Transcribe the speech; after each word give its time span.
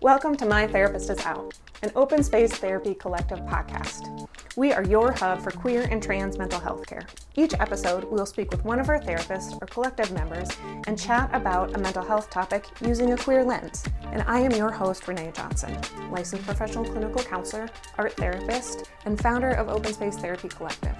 Welcome 0.00 0.36
to 0.36 0.46
My 0.46 0.64
Therapist 0.68 1.10
is 1.10 1.18
Out, 1.26 1.54
an 1.82 1.90
open 1.96 2.22
space 2.22 2.52
therapy 2.52 2.94
collective 2.94 3.40
podcast. 3.40 4.28
We 4.56 4.72
are 4.72 4.84
your 4.84 5.10
hub 5.10 5.42
for 5.42 5.50
queer 5.50 5.88
and 5.90 6.00
trans 6.00 6.38
mental 6.38 6.60
health 6.60 6.86
care. 6.86 7.02
Each 7.34 7.52
episode, 7.54 8.04
we 8.04 8.12
will 8.12 8.24
speak 8.24 8.52
with 8.52 8.64
one 8.64 8.78
of 8.78 8.88
our 8.88 9.00
therapists 9.00 9.60
or 9.60 9.66
collective 9.66 10.12
members 10.12 10.50
and 10.86 10.96
chat 10.96 11.28
about 11.32 11.74
a 11.74 11.80
mental 11.80 12.04
health 12.04 12.30
topic 12.30 12.66
using 12.80 13.12
a 13.12 13.16
queer 13.16 13.42
lens. 13.42 13.84
And 14.12 14.22
I 14.28 14.38
am 14.38 14.52
your 14.52 14.70
host, 14.70 15.02
Renae 15.02 15.34
Johnson, 15.34 15.76
licensed 16.12 16.46
professional 16.46 16.84
clinical 16.84 17.24
counselor, 17.24 17.68
art 17.96 18.12
therapist, 18.12 18.88
and 19.04 19.20
founder 19.20 19.50
of 19.50 19.68
Open 19.68 19.92
Space 19.92 20.16
Therapy 20.16 20.48
Collective. 20.48 20.94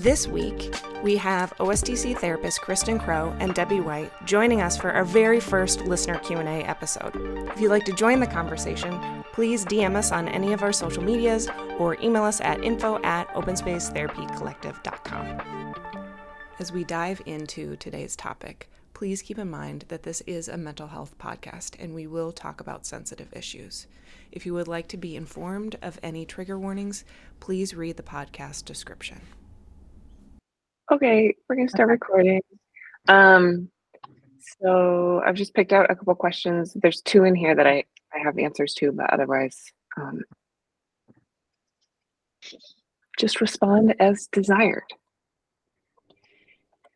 This 0.00 0.26
week, 0.26 0.74
we 1.02 1.18
have 1.18 1.52
OSTC 1.58 2.16
therapist 2.16 2.62
Kristen 2.62 2.98
Crowe 2.98 3.36
and 3.38 3.52
Debbie 3.52 3.80
Whyte 3.80 4.10
joining 4.24 4.62
us 4.62 4.74
for 4.74 4.90
our 4.90 5.04
very 5.04 5.40
first 5.40 5.82
listener 5.82 6.18
Q&A 6.20 6.64
episode. 6.64 7.14
If 7.50 7.60
you'd 7.60 7.68
like 7.68 7.84
to 7.84 7.92
join 7.92 8.18
the 8.18 8.26
conversation, 8.26 9.22
please 9.34 9.66
DM 9.66 9.96
us 9.96 10.10
on 10.10 10.26
any 10.26 10.54
of 10.54 10.62
our 10.62 10.72
social 10.72 11.02
medias 11.02 11.50
or 11.78 12.00
email 12.00 12.22
us 12.22 12.40
at 12.40 12.64
info 12.64 12.98
at 13.02 13.28
openspacetherapycollective.com. 13.34 15.74
As 16.58 16.72
we 16.72 16.82
dive 16.82 17.20
into 17.26 17.76
today's 17.76 18.16
topic, 18.16 18.70
please 18.94 19.20
keep 19.20 19.38
in 19.38 19.50
mind 19.50 19.84
that 19.88 20.04
this 20.04 20.22
is 20.22 20.48
a 20.48 20.56
mental 20.56 20.86
health 20.86 21.18
podcast 21.18 21.76
and 21.78 21.94
we 21.94 22.06
will 22.06 22.32
talk 22.32 22.62
about 22.62 22.86
sensitive 22.86 23.30
issues. 23.34 23.86
If 24.32 24.46
you 24.46 24.54
would 24.54 24.66
like 24.66 24.88
to 24.88 24.96
be 24.96 25.14
informed 25.14 25.76
of 25.82 26.00
any 26.02 26.24
trigger 26.24 26.58
warnings, 26.58 27.04
please 27.38 27.74
read 27.74 27.98
the 27.98 28.02
podcast 28.02 28.64
description. 28.64 29.20
Okay, 30.90 31.34
we're 31.48 31.56
gonna 31.56 31.68
start 31.68 31.88
recording. 31.88 32.40
Um, 33.08 33.70
so 34.60 35.22
I've 35.24 35.36
just 35.36 35.54
picked 35.54 35.72
out 35.72 35.90
a 35.90 35.94
couple 35.94 36.14
questions. 36.16 36.76
There's 36.80 37.00
two 37.02 37.24
in 37.24 37.34
here 37.34 37.54
that 37.54 37.66
I 37.66 37.84
I 38.12 38.18
have 38.24 38.38
answers 38.38 38.74
to, 38.74 38.90
but 38.90 39.08
otherwise, 39.12 39.56
um, 39.96 40.22
just 43.18 43.40
respond 43.40 43.94
as 44.00 44.26
desired. 44.32 44.82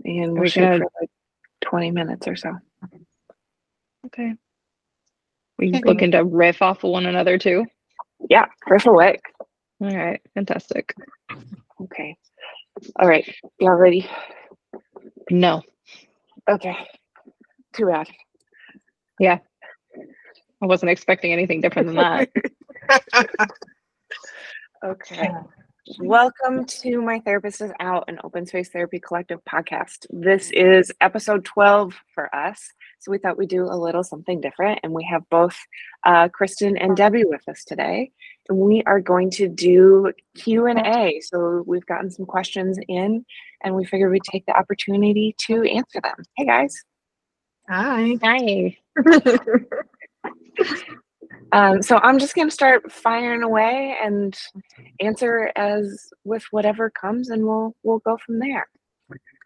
And 0.05 0.39
We 0.39 0.48
shoot 0.48 0.78
for 0.78 0.91
like 1.00 1.11
20 1.61 1.92
minutes 1.92 2.27
or 2.27 2.34
so. 2.34 2.53
Okay. 4.06 4.33
We 5.59 5.69
Okay. 5.69 5.83
looking 5.84 6.11
to 6.11 6.25
riff 6.25 6.62
off 6.62 6.83
of 6.83 6.91
one 6.91 7.06
another 7.06 7.39
too. 7.39 7.65
Yeah, 8.28 8.47
riff 8.67 8.87
away. 8.87 9.19
All 9.81 9.95
right, 9.95 10.20
fantastic. 10.34 10.95
Okay. 11.81 12.17
All 13.00 13.08
right. 13.08 13.25
Y'all 13.58 13.70
ready? 13.75 14.08
No, 15.30 15.62
Okay. 16.48 16.77
Too 17.72 17.86
bad. 17.86 18.08
Yeah. 19.19 19.39
I 20.62 20.66
wasn't 20.66 20.91
expecting 20.91 21.33
anything 21.33 21.61
different 21.61 21.89
than 21.89 21.97
that. 21.97 22.28
Okay. 24.84 25.31
Welcome 25.99 26.65
to 26.65 27.03
My 27.03 27.21
Therapist 27.21 27.61
is 27.61 27.71
Out, 27.79 28.05
an 28.09 28.19
open 28.25 28.47
space 28.47 28.71
therapy 28.71 28.99
collective 28.99 29.41
podcast. 29.45 30.07
This 30.09 30.51
is 30.53 30.91
episode 31.03 31.45
12 31.45 31.95
for 32.15 32.35
us. 32.35 32.71
So 33.01 33.11
we 33.11 33.19
thought 33.19 33.37
we'd 33.37 33.51
do 33.51 33.65
a 33.65 33.77
little 33.77 34.03
something 34.03 34.41
different. 34.41 34.81
And 34.83 34.95
we 34.95 35.05
have 35.05 35.29
both 35.29 35.55
uh, 36.07 36.29
Kristen 36.29 36.79
and 36.79 36.97
Debbie 36.97 37.27
with 37.27 37.47
us 37.51 37.65
today. 37.65 38.12
And 38.49 38.57
we 38.57 38.83
are 38.87 38.99
going 38.99 39.31
to 39.33 39.47
do 39.47 40.11
Q&A. 40.37 41.21
So 41.23 41.62
we've 41.67 41.85
gotten 41.85 42.11
some 42.11 42.25
questions 42.25 42.79
in 42.89 43.27
and 43.62 43.75
we 43.75 43.85
figured 43.85 44.11
we'd 44.11 44.25
take 44.25 44.47
the 44.47 44.57
opportunity 44.57 45.37
to 45.41 45.65
answer 45.65 46.01
them. 46.03 46.17
Hey 46.35 46.47
guys. 46.47 46.75
Hi. 47.69 48.17
Hi. 48.23 48.79
Um, 51.55 51.83
so 51.83 51.98
I'm 52.02 52.19
just 52.19 52.34
going 52.34 52.48
to 52.48 52.55
start 52.55 52.91
firing 52.91 53.44
away 53.44 53.97
and 54.02 54.36
answer 54.98 55.52
as 55.55 56.10
with 56.24 56.42
whatever 56.50 56.91
comes 56.91 57.30
and 57.30 57.47
we'll 57.47 57.77
we'll 57.84 58.00
go 58.00 58.19
from 58.27 58.41
there. 58.41 58.66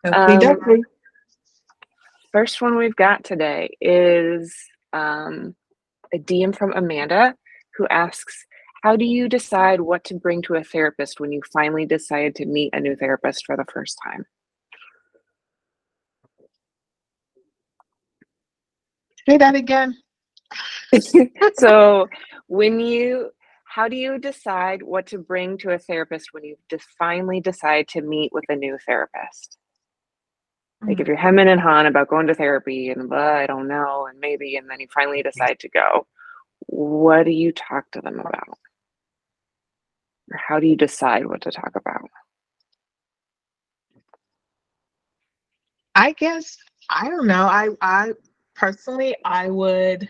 Um, 0.04 0.82
First 2.32 2.62
one 2.62 2.76
we've 2.76 2.96
got 2.96 3.24
today 3.24 3.76
is 3.82 4.54
um, 4.94 5.54
a 6.14 6.18
DM 6.18 6.56
from 6.56 6.72
Amanda 6.72 7.34
who 7.76 7.86
asks, 7.88 8.46
How 8.82 8.96
do 8.96 9.04
you 9.04 9.28
decide 9.28 9.82
what 9.82 10.04
to 10.04 10.14
bring 10.14 10.40
to 10.42 10.54
a 10.54 10.64
therapist 10.64 11.20
when 11.20 11.30
you 11.30 11.42
finally 11.52 11.84
decide 11.84 12.34
to 12.36 12.46
meet 12.46 12.70
a 12.72 12.80
new 12.80 12.96
therapist 12.96 13.44
for 13.44 13.54
the 13.54 13.66
first 13.70 13.98
time? 14.02 14.24
Say 19.28 19.36
that 19.36 19.54
again. 19.54 19.94
so, 21.58 22.08
when 22.46 22.80
you, 22.80 23.30
how 23.64 23.88
do 23.88 23.96
you 23.96 24.18
decide 24.18 24.82
what 24.82 25.06
to 25.08 25.18
bring 25.18 25.58
to 25.58 25.70
a 25.70 25.78
therapist 25.78 26.32
when 26.32 26.44
you 26.44 26.56
finally 26.98 27.40
decide 27.40 27.88
to 27.88 28.00
meet 28.00 28.32
with 28.32 28.44
a 28.48 28.56
new 28.56 28.78
therapist? 28.86 29.58
Like 30.80 30.92
if 30.92 30.98
mm-hmm. 30.98 31.08
you're 31.08 31.16
hemming 31.16 31.48
and 31.48 31.60
hawing 31.60 31.86
about 31.86 32.08
going 32.08 32.28
to 32.28 32.34
therapy 32.34 32.90
and 32.90 33.08
blah, 33.08 33.34
I 33.34 33.46
don't 33.46 33.66
know, 33.66 34.06
and 34.08 34.20
maybe, 34.20 34.56
and 34.56 34.70
then 34.70 34.80
you 34.80 34.86
finally 34.94 35.18
mm-hmm. 35.18 35.28
decide 35.28 35.58
to 35.60 35.68
go, 35.68 36.06
what 36.66 37.24
do 37.24 37.30
you 37.30 37.52
talk 37.52 37.90
to 37.92 38.00
them 38.00 38.20
about? 38.20 38.58
Or 40.30 40.36
how 40.36 40.60
do 40.60 40.66
you 40.66 40.76
decide 40.76 41.26
what 41.26 41.40
to 41.42 41.50
talk 41.50 41.72
about? 41.74 42.10
I 45.94 46.12
guess 46.12 46.56
I 46.88 47.08
don't 47.08 47.26
know. 47.26 47.46
I 47.46 47.70
I 47.80 48.12
personally 48.54 49.16
I 49.24 49.50
would 49.50 50.08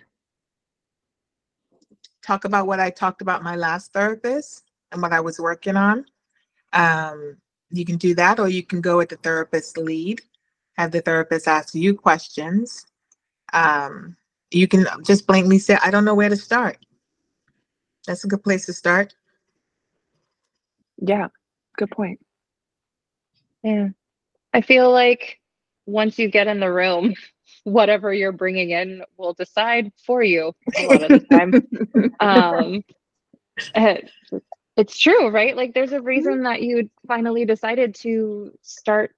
talk 2.28 2.44
about 2.44 2.66
what 2.66 2.78
I 2.78 2.90
talked 2.90 3.22
about 3.22 3.42
my 3.42 3.56
last 3.56 3.94
therapist 3.94 4.64
and 4.92 5.00
what 5.00 5.14
I 5.14 5.20
was 5.20 5.40
working 5.40 5.76
on. 5.76 6.04
Um, 6.74 7.38
you 7.70 7.86
can 7.86 7.96
do 7.96 8.14
that, 8.16 8.38
or 8.38 8.50
you 8.50 8.62
can 8.62 8.82
go 8.82 8.98
with 8.98 9.08
the 9.08 9.16
therapist 9.16 9.78
lead, 9.78 10.20
have 10.76 10.90
the 10.90 11.00
therapist 11.00 11.48
ask 11.48 11.74
you 11.74 11.94
questions. 11.94 12.86
Um, 13.54 14.14
you 14.50 14.68
can 14.68 14.86
just 15.06 15.26
blankly 15.26 15.58
say, 15.58 15.78
I 15.82 15.90
don't 15.90 16.04
know 16.04 16.14
where 16.14 16.28
to 16.28 16.36
start. 16.36 16.76
That's 18.06 18.24
a 18.24 18.28
good 18.28 18.44
place 18.44 18.66
to 18.66 18.74
start. 18.74 19.14
Yeah, 20.98 21.28
good 21.78 21.90
point. 21.90 22.20
Yeah. 23.62 23.88
I 24.52 24.60
feel 24.60 24.92
like 24.92 25.40
once 25.86 26.18
you 26.18 26.28
get 26.28 26.46
in 26.46 26.60
the 26.60 26.70
room, 26.70 27.14
whatever 27.68 28.12
you're 28.12 28.32
bringing 28.32 28.70
in 28.70 29.02
will 29.16 29.34
decide 29.34 29.92
for 30.06 30.22
you 30.22 30.52
a 30.76 30.82
lot 30.82 31.02
of 31.02 31.12
the 31.12 31.20
time. 31.32 31.56
um, 32.20 32.82
eh, 33.74 34.00
it's 34.76 34.98
true, 34.98 35.28
right? 35.30 35.56
Like 35.56 35.74
there's 35.74 35.92
a 35.92 36.00
reason 36.00 36.42
that 36.44 36.62
you 36.62 36.90
finally 37.06 37.44
decided 37.44 37.94
to 37.96 38.52
start 38.62 39.14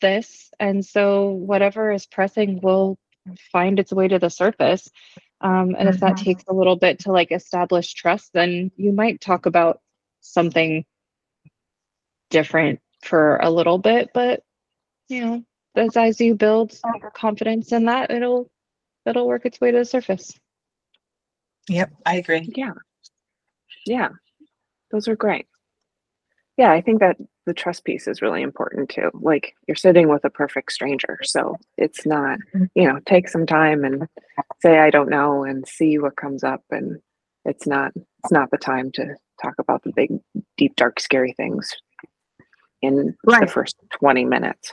this. 0.00 0.50
And 0.60 0.84
so 0.84 1.30
whatever 1.30 1.92
is 1.92 2.06
pressing 2.06 2.60
will 2.62 2.98
find 3.52 3.78
its 3.78 3.92
way 3.92 4.08
to 4.08 4.18
the 4.18 4.30
surface. 4.30 4.88
Um, 5.40 5.74
and 5.78 5.88
if 5.88 6.00
that 6.00 6.16
Mhm. 6.16 6.24
takes 6.24 6.44
a 6.48 6.54
little 6.54 6.76
bit 6.76 7.00
to 7.00 7.12
like 7.12 7.32
establish 7.32 7.92
trust, 7.94 8.32
then 8.32 8.70
you 8.76 8.92
might 8.92 9.20
talk 9.20 9.46
about 9.46 9.80
something 10.20 10.84
different 12.30 12.80
for 13.02 13.36
a 13.36 13.50
little 13.50 13.78
bit, 13.78 14.10
but 14.14 14.42
you 15.08 15.24
know, 15.24 15.44
as 15.76 15.96
as 15.96 16.20
you 16.20 16.34
build 16.34 16.78
confidence 17.14 17.72
in 17.72 17.86
that, 17.86 18.10
it'll 18.10 18.50
it'll 19.06 19.26
work 19.26 19.46
its 19.46 19.60
way 19.60 19.70
to 19.70 19.78
the 19.78 19.84
surface. 19.84 20.32
Yep, 21.68 21.92
I 22.06 22.16
agree. 22.16 22.50
Yeah. 22.54 22.72
Yeah. 23.86 24.08
Those 24.90 25.08
are 25.08 25.16
great. 25.16 25.46
Yeah, 26.56 26.72
I 26.72 26.80
think 26.80 27.00
that 27.00 27.16
the 27.46 27.54
trust 27.54 27.84
piece 27.84 28.06
is 28.06 28.22
really 28.22 28.42
important 28.42 28.90
too. 28.90 29.10
Like 29.14 29.54
you're 29.66 29.74
sitting 29.74 30.08
with 30.08 30.24
a 30.24 30.30
perfect 30.30 30.72
stranger. 30.72 31.18
So 31.22 31.56
it's 31.78 32.04
not, 32.04 32.38
mm-hmm. 32.54 32.64
you 32.74 32.86
know, 32.86 33.00
take 33.06 33.28
some 33.28 33.46
time 33.46 33.84
and 33.84 34.06
say 34.60 34.78
I 34.78 34.90
don't 34.90 35.08
know 35.08 35.44
and 35.44 35.66
see 35.66 35.98
what 35.98 36.16
comes 36.16 36.44
up 36.44 36.62
and 36.70 37.00
it's 37.44 37.66
not 37.66 37.92
it's 37.96 38.32
not 38.32 38.50
the 38.50 38.58
time 38.58 38.92
to 38.92 39.16
talk 39.42 39.54
about 39.58 39.82
the 39.82 39.92
big 39.94 40.10
deep 40.56 40.76
dark 40.76 41.00
scary 41.00 41.32
things 41.32 41.74
in 42.80 43.16
the 43.24 43.46
first 43.46 43.76
20 43.98 44.24
minutes. 44.24 44.72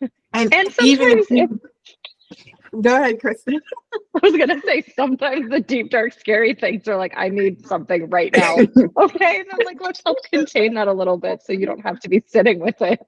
And, 0.34 0.52
And 0.54 0.68
even 0.80 1.18
if 1.18 1.26
sometimes 1.26 1.30
you, 1.30 2.80
go 2.80 2.96
ahead, 2.96 3.20
Kristen. 3.20 3.60
I 4.14 4.20
was 4.22 4.34
gonna 4.34 4.62
say 4.64 4.82
sometimes 4.96 5.50
the 5.50 5.60
deep 5.60 5.90
dark 5.90 6.14
scary 6.14 6.54
things 6.54 6.88
are 6.88 6.96
like, 6.96 7.12
I 7.14 7.28
need 7.28 7.66
something 7.66 8.08
right 8.08 8.34
now. 8.34 8.56
okay. 8.96 9.40
And 9.40 9.46
I'm 9.52 9.66
like, 9.66 9.78
let's 9.82 10.00
help 10.06 10.16
contain 10.32 10.72
that 10.74 10.88
a 10.88 10.92
little 10.92 11.18
bit 11.18 11.42
so 11.42 11.52
you 11.52 11.66
don't 11.66 11.82
have 11.82 12.00
to 12.00 12.08
be 12.08 12.22
sitting 12.26 12.60
with 12.60 12.80
it. 12.80 13.00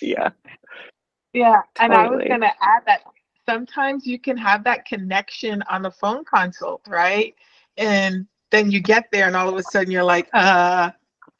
Yeah. 0.00 0.30
Yeah, 1.34 1.60
and 1.78 1.92
I 1.94 2.08
was 2.08 2.22
gonna 2.28 2.52
add 2.60 2.82
that 2.86 3.02
sometimes 3.46 4.06
you 4.06 4.18
can 4.18 4.36
have 4.36 4.64
that 4.64 4.84
connection 4.84 5.62
on 5.70 5.82
the 5.82 5.90
phone 5.90 6.24
consult, 6.24 6.82
right? 6.86 7.34
And 7.76 8.26
then 8.50 8.70
you 8.70 8.80
get 8.80 9.06
there, 9.12 9.26
and 9.26 9.36
all 9.36 9.48
of 9.48 9.56
a 9.56 9.62
sudden 9.62 9.90
you're 9.90 10.04
like, 10.04 10.28
uh, 10.34 10.90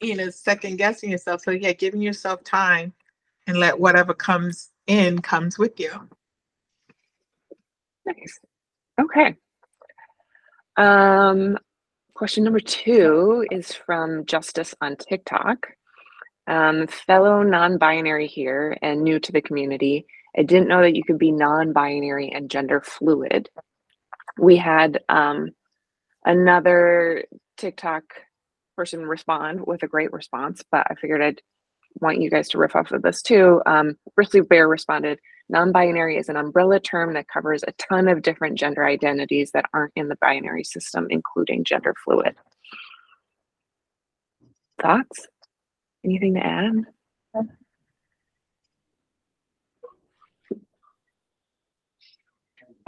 you 0.01 0.15
know, 0.15 0.29
second 0.29 0.77
guessing 0.77 1.11
yourself. 1.11 1.41
So 1.41 1.51
yeah, 1.51 1.73
giving 1.73 2.01
yourself 2.01 2.43
time 2.43 2.93
and 3.47 3.57
let 3.57 3.79
whatever 3.79 4.13
comes 4.13 4.69
in 4.87 5.21
comes 5.21 5.57
with 5.57 5.79
you. 5.79 5.91
Nice. 8.05 8.39
Okay. 9.01 9.35
Um, 10.75 11.57
question 12.13 12.43
number 12.43 12.59
two 12.59 13.45
is 13.51 13.73
from 13.73 14.25
Justice 14.25 14.75
on 14.81 14.95
TikTok. 14.97 15.67
Um, 16.47 16.87
fellow 16.87 17.41
non-binary 17.43 18.27
here 18.27 18.77
and 18.81 19.01
new 19.01 19.19
to 19.19 19.31
the 19.31 19.41
community. 19.41 20.05
I 20.37 20.43
didn't 20.43 20.67
know 20.67 20.81
that 20.81 20.95
you 20.95 21.03
could 21.03 21.19
be 21.19 21.31
non-binary 21.31 22.31
and 22.31 22.49
gender 22.49 22.81
fluid. 22.81 23.49
We 24.37 24.57
had 24.57 25.01
um, 25.07 25.51
another 26.25 27.25
TikTok 27.57 28.03
person 28.75 29.05
respond 29.05 29.65
with 29.65 29.83
a 29.83 29.87
great 29.87 30.11
response, 30.11 30.63
but 30.71 30.87
I 30.89 30.95
figured 30.95 31.21
I'd 31.21 31.41
want 32.01 32.21
you 32.21 32.29
guys 32.29 32.49
to 32.49 32.57
riff 32.57 32.75
off 32.75 32.91
of 32.91 33.01
this 33.01 33.21
too. 33.21 33.61
Um, 33.65 33.97
Bristly 34.15 34.41
Bear 34.41 34.67
responded, 34.67 35.19
non-binary 35.49 36.17
is 36.17 36.29
an 36.29 36.37
umbrella 36.37 36.79
term 36.79 37.13
that 37.13 37.27
covers 37.27 37.63
a 37.67 37.71
ton 37.73 38.07
of 38.07 38.21
different 38.21 38.57
gender 38.57 38.85
identities 38.85 39.51
that 39.51 39.65
aren't 39.73 39.93
in 39.95 40.07
the 40.07 40.17
binary 40.17 40.63
system, 40.63 41.07
including 41.09 41.63
gender 41.63 41.93
fluid. 42.03 42.35
Thoughts? 44.81 45.27
Anything 46.03 46.33
to 46.35 46.45
add? 46.45 46.73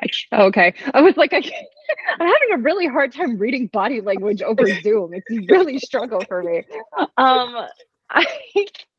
I, 0.02 0.08
oh, 0.34 0.46
okay. 0.48 0.74
I 0.94 1.02
was 1.02 1.16
like, 1.18 1.34
I, 1.34 1.38
I'm 1.38 2.28
having 2.28 2.52
a 2.54 2.58
really 2.58 2.88
hard 2.88 3.14
time 3.14 3.38
reading 3.38 3.68
body 3.68 4.02
language 4.02 4.42
over 4.42 4.66
Zoom. 4.82 5.14
It's 5.14 5.50
really 5.50 5.80
struggle 5.80 6.22
for 6.28 6.44
me. 6.44 6.64
Um, 7.18 7.68
I 8.10 8.26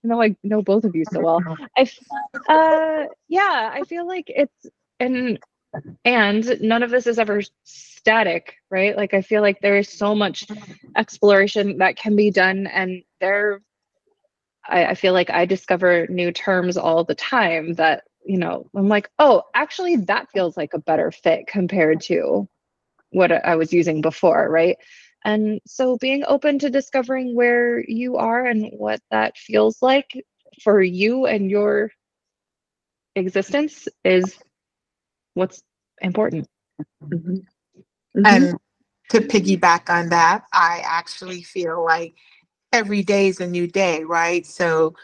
know 0.03 0.23
I 0.23 0.37
know 0.43 0.63
both 0.63 0.85
of 0.85 0.95
you 0.95 1.05
so 1.05 1.21
well. 1.21 1.43
I, 1.77 1.91
uh, 2.49 3.07
yeah, 3.29 3.71
I 3.73 3.83
feel 3.83 4.07
like 4.07 4.25
it's 4.29 4.67
and 5.01 5.39
and 6.05 6.61
none 6.61 6.83
of 6.83 6.91
this 6.91 7.07
is 7.07 7.19
ever 7.19 7.43
static, 7.65 8.57
right? 8.71 8.97
Like 8.97 9.15
I 9.15 9.23
feel 9.23 9.43
like 9.43 9.61
there 9.61 9.77
is 9.77 9.89
so 9.89 10.15
much 10.15 10.47
exploration 10.97 11.79
that 11.79 11.97
can 11.97 12.17
be 12.17 12.31
done, 12.31 12.67
and 12.67 13.03
there, 13.21 13.61
I, 14.69 14.87
I 14.87 14.95
feel 14.95 15.13
like 15.13 15.31
I 15.31 15.45
discover 15.45 16.07
new 16.09 16.33
terms 16.33 16.77
all 16.77 17.05
the 17.05 17.15
time 17.15 17.75
that 17.75 18.05
you 18.25 18.39
know 18.39 18.69
I'm 18.75 18.89
like, 18.89 19.11
oh, 19.19 19.43
actually, 19.55 19.97
that 19.97 20.31
feels 20.31 20.57
like 20.57 20.75
a 20.75 20.79
better 20.79 21.11
fit 21.11 21.47
compared 21.47 22.01
to 22.03 22.49
what 23.11 23.33
I 23.33 23.57
was 23.57 23.73
using 23.73 24.01
before, 24.01 24.49
right? 24.49 24.77
And 25.27 25.61
so 25.67 25.99
being 25.99 26.25
open 26.29 26.61
to 26.61 26.71
discovering 26.71 27.37
where 27.37 27.85
you 27.89 28.17
are 28.17 28.47
and 28.47 28.71
what 28.79 29.01
that 29.11 29.37
feels 29.37 29.83
like 29.83 30.13
for 30.63 30.83
you 30.83 31.27
and 31.27 31.51
your 31.51 31.91
existence 33.17 33.89
is 34.05 34.39
what's 35.35 35.63
important. 36.01 36.47
Mhm. 37.05 37.45
And 38.25 38.59
to 39.11 39.21
piggyback 39.21 39.91
on 39.91 40.11
that, 40.11 40.45
I 40.53 40.83
actually 40.85 41.43
feel 41.43 41.85
like 41.85 42.15
every 42.73 43.03
day 43.03 43.29
is 43.29 43.41
a 43.41 43.47
new 43.49 43.67
day, 43.67 44.05
right? 44.05 44.47
So 44.47 44.95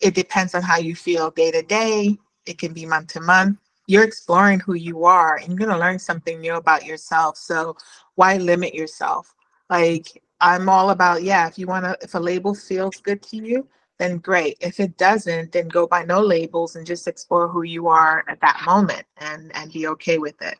it 0.00 0.14
depends 0.14 0.54
on 0.54 0.62
how 0.62 0.78
you 0.78 0.94
feel 0.96 1.30
day 1.30 1.50
to 1.52 1.62
day. 1.62 2.18
It 2.46 2.58
can 2.58 2.72
be 2.72 2.86
month 2.86 3.08
to 3.14 3.20
month. 3.20 3.58
You're 3.86 4.04
exploring 4.04 4.60
who 4.60 4.74
you 4.74 5.04
are 5.04 5.36
and 5.36 5.48
you're 5.48 5.58
going 5.58 5.70
to 5.70 5.78
learn 5.78 5.98
something 5.98 6.40
new 6.40 6.54
about 6.54 6.86
yourself. 6.86 7.36
So 7.38 7.76
why 8.16 8.36
limit 8.38 8.74
yourself? 8.74 9.33
Like, 9.70 10.22
I'm 10.40 10.68
all 10.68 10.90
about, 10.90 11.22
yeah, 11.22 11.46
if 11.48 11.58
you 11.58 11.66
want 11.66 11.84
to, 11.84 11.96
if 12.02 12.14
a 12.14 12.18
label 12.18 12.54
feels 12.54 12.96
good 13.00 13.22
to 13.24 13.36
you, 13.36 13.68
then 13.98 14.18
great. 14.18 14.56
If 14.60 14.80
it 14.80 14.96
doesn't, 14.98 15.52
then 15.52 15.68
go 15.68 15.86
by 15.86 16.04
no 16.04 16.20
labels 16.20 16.76
and 16.76 16.86
just 16.86 17.06
explore 17.08 17.48
who 17.48 17.62
you 17.62 17.88
are 17.88 18.24
at 18.28 18.40
that 18.40 18.62
moment 18.66 19.04
and 19.18 19.54
and 19.56 19.72
be 19.72 19.86
okay 19.88 20.18
with 20.18 20.40
it. 20.42 20.58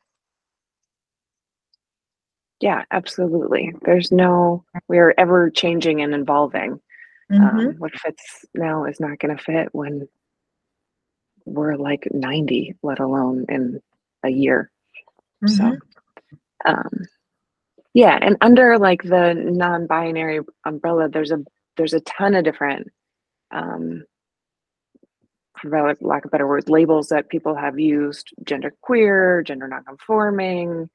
Yeah, 2.61 2.85
absolutely. 2.91 3.75
There's 3.83 4.11
no, 4.13 4.65
we're 4.89 5.15
ever 5.19 5.51
changing 5.51 6.01
and 6.01 6.15
evolving. 6.15 6.81
Mhm. 7.31 7.41
Um, 7.41 7.79
what 7.79 7.99
fits 7.99 8.45
now 8.55 8.85
is 8.85 9.01
not 9.01 9.19
going 9.19 9.37
to 9.37 9.43
fit 9.43 9.69
when 9.75 10.09
we're 11.45 11.77
like 11.77 12.09
90, 12.13 12.75
let 12.83 13.01
alone 13.01 13.45
in 13.49 13.83
a 14.23 14.31
year. 14.31 14.71
So, 15.47 15.65
Mhm. 15.65 15.81
um, 16.65 17.07
yeah, 17.95 18.19
and 18.21 18.37
under 18.41 18.79
like 18.79 19.03
the 19.03 19.35
non-binary 19.35 20.41
umbrella, 20.67 21.09
there's 21.09 21.33
a 21.33 21.39
there's 21.77 21.95
a 21.95 22.01
ton 22.01 22.35
of 22.35 22.45
different, 22.45 22.89
um, 23.53 24.05
for 25.61 25.71
lack 26.01 26.25
of 26.25 26.31
better 26.33 26.47
words, 26.49 26.69
labels 26.69 27.09
that 27.09 27.29
people 27.29 27.55
have 27.57 27.79
used: 27.79 28.31
gender 28.45 28.75
queer, 28.83 29.43
gender 29.43 29.69
nonconforming, 29.69 30.89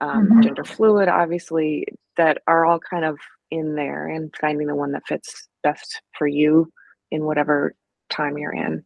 um, 0.00 0.30
Mhm. 0.30 0.42
gender 0.42 0.64
fluid, 0.64 1.08
obviously, 1.08 1.86
that 2.16 2.38
are 2.48 2.64
all 2.66 2.78
kind 2.80 3.04
of 3.04 3.18
in 3.50 3.74
there, 3.76 4.08
and 4.08 4.34
finding 4.40 4.66
the 4.68 4.76
one 4.76 4.92
that 4.92 5.06
fits 5.08 5.48
best 5.64 6.02
for 6.18 6.26
you 6.28 6.70
in 7.10 7.24
whatever 7.24 7.74
time 8.10 8.38
you're 8.38 8.52
in. 8.54 8.84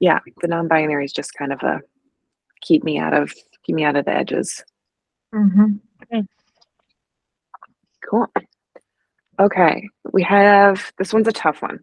Yeah, 0.00 0.20
the 0.42 0.48
non-binary 0.48 1.04
is 1.06 1.12
just 1.12 1.34
kind 1.34 1.52
of 1.52 1.62
a 1.62 1.80
keep 2.62 2.84
me 2.84 2.98
out 2.98 3.14
of 3.14 3.32
keep 3.64 3.76
me 3.76 3.84
out 3.84 3.96
of 3.96 4.04
the 4.06 4.12
edges. 4.14 4.64
Mhm. 5.32 5.80
Cool. 8.08 8.26
Okay, 9.40 9.88
we 10.12 10.22
have 10.22 10.92
this 10.98 11.12
one's 11.12 11.28
a 11.28 11.32
tough 11.32 11.62
one. 11.62 11.80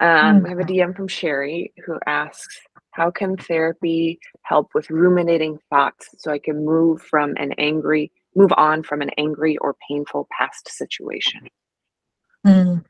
Um, 0.00 0.42
we 0.42 0.50
have 0.50 0.58
a 0.58 0.64
DM 0.64 0.96
from 0.96 1.08
Sherry 1.08 1.72
who 1.84 1.98
asks, 2.06 2.60
"How 2.90 3.10
can 3.10 3.36
therapy 3.36 4.20
help 4.42 4.70
with 4.74 4.90
ruminating 4.90 5.58
thoughts 5.70 6.08
so 6.18 6.30
I 6.30 6.38
can 6.38 6.64
move 6.64 7.02
from 7.02 7.34
an 7.36 7.52
angry, 7.58 8.12
move 8.34 8.52
on 8.56 8.82
from 8.82 9.00
an 9.00 9.10
angry 9.18 9.56
or 9.58 9.76
painful 9.88 10.28
past 10.36 10.68
situation?" 10.68 11.48
Mm. 12.46 12.84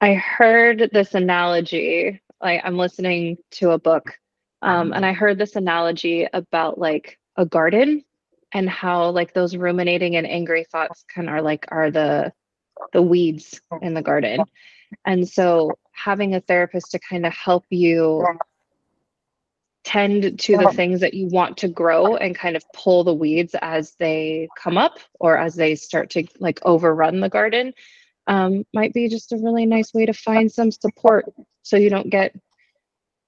I 0.00 0.14
heard 0.14 0.90
this 0.92 1.14
analogy, 1.14 2.20
like 2.40 2.60
I'm 2.64 2.76
listening 2.76 3.36
to 3.52 3.70
a 3.70 3.78
book, 3.78 4.18
um, 4.60 4.92
and 4.92 5.06
I 5.06 5.12
heard 5.12 5.38
this 5.38 5.56
analogy 5.56 6.26
about 6.32 6.78
like 6.78 7.18
a 7.36 7.46
garden 7.46 8.04
and 8.52 8.68
how 8.68 9.10
like 9.10 9.34
those 9.34 9.56
ruminating 9.56 10.16
and 10.16 10.26
angry 10.26 10.64
thoughts 10.64 11.04
kind 11.12 11.28
of 11.28 11.34
are 11.34 11.42
like 11.42 11.66
are 11.68 11.90
the 11.90 12.32
the 12.92 13.02
weeds 13.02 13.60
in 13.80 13.94
the 13.94 14.02
garden. 14.02 14.44
And 15.06 15.28
so 15.28 15.78
having 15.92 16.34
a 16.34 16.40
therapist 16.40 16.90
to 16.92 16.98
kind 16.98 17.24
of 17.26 17.32
help 17.32 17.64
you 17.70 18.26
tend 19.84 20.38
to 20.38 20.56
the 20.56 20.72
things 20.72 21.00
that 21.00 21.14
you 21.14 21.26
want 21.26 21.56
to 21.58 21.68
grow 21.68 22.16
and 22.16 22.36
kind 22.36 22.56
of 22.56 22.64
pull 22.72 23.02
the 23.02 23.14
weeds 23.14 23.54
as 23.62 23.94
they 23.98 24.48
come 24.56 24.78
up 24.78 24.98
or 25.18 25.36
as 25.36 25.54
they 25.56 25.74
start 25.74 26.10
to 26.10 26.24
like 26.38 26.60
overrun 26.64 27.20
the 27.20 27.28
garden 27.28 27.72
um, 28.28 28.64
might 28.72 28.94
be 28.94 29.08
just 29.08 29.32
a 29.32 29.36
really 29.36 29.66
nice 29.66 29.92
way 29.92 30.06
to 30.06 30.12
find 30.12 30.52
some 30.52 30.70
support 30.70 31.24
so 31.62 31.76
you 31.76 31.90
don't 31.90 32.10
get 32.10 32.32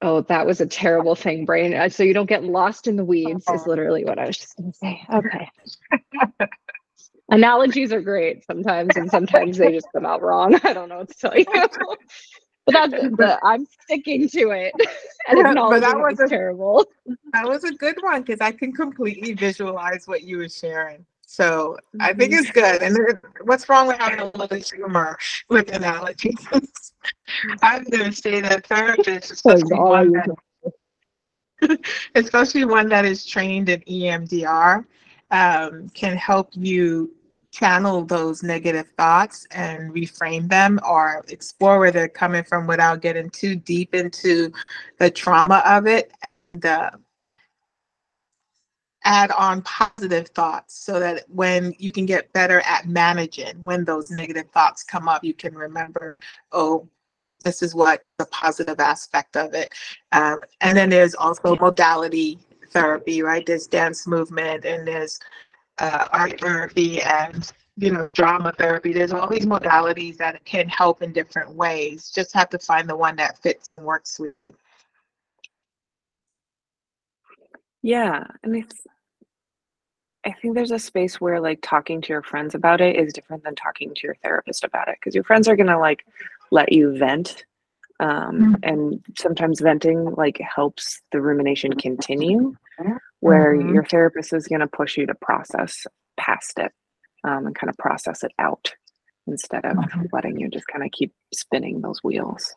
oh 0.02 0.20
that 0.22 0.46
was 0.46 0.60
a 0.60 0.66
terrible 0.66 1.14
thing 1.14 1.44
brain 1.44 1.74
Uh, 1.74 1.88
so 1.88 2.02
you 2.02 2.14
don't 2.14 2.28
get 2.28 2.44
lost 2.44 2.86
in 2.86 2.96
the 2.96 3.04
weeds 3.04 3.48
is 3.50 3.66
literally 3.66 4.04
what 4.04 4.18
i 4.18 4.26
was 4.26 4.36
just 4.38 4.56
going 4.56 4.70
to 4.72 4.78
say. 4.78 5.00
Okay. 5.12 5.48
Analogies 7.30 7.92
are 7.92 8.02
great 8.02 8.44
sometimes 8.44 8.96
and 8.96 9.10
sometimes 9.10 9.56
they 9.56 9.72
just 9.72 9.88
come 9.94 10.04
out 10.04 10.20
wrong. 10.22 10.54
I 10.64 10.72
don't 10.74 10.88
know 10.90 10.98
what 10.98 11.08
to 11.08 11.14
tell 11.14 11.36
you. 11.38 11.46
But 12.66 12.72
that's 12.90 12.92
the 12.92 13.38
i'm 13.44 13.66
sticking 13.82 14.26
to 14.30 14.50
it. 14.50 14.72
And 15.28 15.38
Yeah, 15.38 15.52
but 15.54 15.80
that 15.80 15.96
was 15.98 16.12
was 16.18 16.20
a- 16.20 16.28
terrible. 16.28 16.86
That 17.34 17.46
was 17.46 17.62
a 17.64 17.72
good 17.72 17.96
one 18.00 18.22
because 18.22 18.40
I 18.40 18.52
can 18.52 18.72
completely 18.72 19.34
visualize 19.34 20.06
what 20.08 20.22
you 20.22 20.38
were 20.38 20.48
sharing. 20.48 21.04
So 21.34 21.76
I 21.98 22.12
think 22.12 22.32
it's 22.32 22.50
good. 22.52 22.80
And 22.80 22.94
there- 22.94 23.20
what's 23.42 23.68
wrong 23.68 23.88
with 23.88 23.98
having 23.98 24.20
a 24.20 24.30
little 24.36 24.56
humor 24.56 25.18
with 25.48 25.68
analogies? 25.74 26.46
I'm 27.60 27.82
going 27.84 28.10
to 28.10 28.12
say 28.12 28.40
that 28.40 28.68
therapists, 28.68 29.32
especially 29.32 29.76
one, 29.76 30.12
that, 30.12 31.80
especially 32.14 32.64
one 32.64 32.88
that 32.90 33.04
is 33.04 33.26
trained 33.26 33.68
in 33.68 33.80
EMDR, 33.80 34.86
um, 35.32 35.88
can 35.88 36.16
help 36.16 36.50
you 36.52 37.12
channel 37.50 38.04
those 38.04 38.44
negative 38.44 38.88
thoughts 38.96 39.44
and 39.50 39.92
reframe 39.92 40.48
them 40.48 40.78
or 40.88 41.24
explore 41.28 41.80
where 41.80 41.90
they're 41.90 42.08
coming 42.08 42.44
from 42.44 42.68
without 42.68 43.00
getting 43.00 43.28
too 43.30 43.56
deep 43.56 43.92
into 43.94 44.52
the 44.98 45.10
trauma 45.10 45.62
of 45.66 45.88
it. 45.88 46.12
Uh, 46.62 46.90
add 49.04 49.30
on 49.32 49.62
positive 49.62 50.28
thoughts 50.28 50.74
so 50.74 50.98
that 50.98 51.24
when 51.28 51.74
you 51.78 51.92
can 51.92 52.06
get 52.06 52.32
better 52.32 52.60
at 52.60 52.88
managing 52.88 53.60
when 53.64 53.84
those 53.84 54.10
negative 54.10 54.50
thoughts 54.50 54.82
come 54.82 55.08
up, 55.08 55.22
you 55.22 55.34
can 55.34 55.54
remember, 55.54 56.18
oh, 56.52 56.88
this 57.44 57.62
is 57.62 57.74
what 57.74 58.02
the 58.18 58.26
positive 58.26 58.80
aspect 58.80 59.36
of 59.36 59.54
it. 59.54 59.72
Um, 60.12 60.40
and 60.60 60.76
then 60.76 60.88
there's 60.88 61.14
also 61.14 61.56
modality 61.56 62.38
therapy, 62.70 63.22
right? 63.22 63.44
There's 63.44 63.66
dance 63.66 64.06
movement 64.06 64.64
and 64.64 64.86
there's 64.86 65.20
uh, 65.78 66.08
art 66.12 66.40
therapy 66.40 67.02
and 67.02 67.52
you 67.76 67.90
know 67.90 68.08
drama 68.14 68.52
therapy. 68.56 68.92
There's 68.92 69.12
all 69.12 69.28
these 69.28 69.46
modalities 69.46 70.16
that 70.18 70.44
can 70.44 70.68
help 70.68 71.02
in 71.02 71.12
different 71.12 71.54
ways. 71.54 72.10
Just 72.10 72.32
have 72.34 72.48
to 72.50 72.58
find 72.58 72.88
the 72.88 72.96
one 72.96 73.16
that 73.16 73.38
fits 73.42 73.68
and 73.76 73.86
works 73.86 74.18
with. 74.18 74.34
You. 74.50 74.56
Yeah, 77.82 78.24
and 78.42 78.56
it's 78.56 78.86
I 80.26 80.32
think 80.32 80.54
there's 80.54 80.70
a 80.70 80.78
space 80.78 81.20
where 81.20 81.40
like 81.40 81.58
talking 81.62 82.00
to 82.00 82.08
your 82.08 82.22
friends 82.22 82.54
about 82.54 82.80
it 82.80 82.96
is 82.96 83.12
different 83.12 83.44
than 83.44 83.54
talking 83.54 83.92
to 83.94 84.00
your 84.06 84.16
therapist 84.22 84.64
about 84.64 84.88
it 84.88 84.96
because 84.98 85.14
your 85.14 85.24
friends 85.24 85.48
are 85.48 85.56
gonna 85.56 85.78
like 85.78 86.04
let 86.50 86.72
you 86.72 86.96
vent. 86.96 87.44
Um, 88.00 88.56
and 88.62 89.04
sometimes 89.16 89.60
venting 89.60 90.04
like 90.16 90.38
helps 90.38 91.00
the 91.12 91.20
rumination 91.20 91.72
continue, 91.74 92.54
where 93.20 93.54
Mhm. 93.54 93.72
your 93.72 93.84
therapist 93.84 94.32
is 94.32 94.48
gonna 94.48 94.66
push 94.66 94.96
you 94.96 95.06
to 95.06 95.14
process 95.14 95.86
past 96.16 96.58
it 96.58 96.72
um, 97.22 97.46
and 97.46 97.54
kind 97.54 97.70
of 97.70 97.76
process 97.78 98.24
it 98.24 98.32
out 98.38 98.74
instead 99.26 99.64
of 99.64 99.76
Mhm. 99.76 100.08
letting 100.12 100.38
you 100.40 100.48
just 100.48 100.66
kind 100.68 100.84
of 100.84 100.90
keep 100.90 101.12
spinning 101.32 101.80
those 101.80 102.02
wheels. 102.02 102.54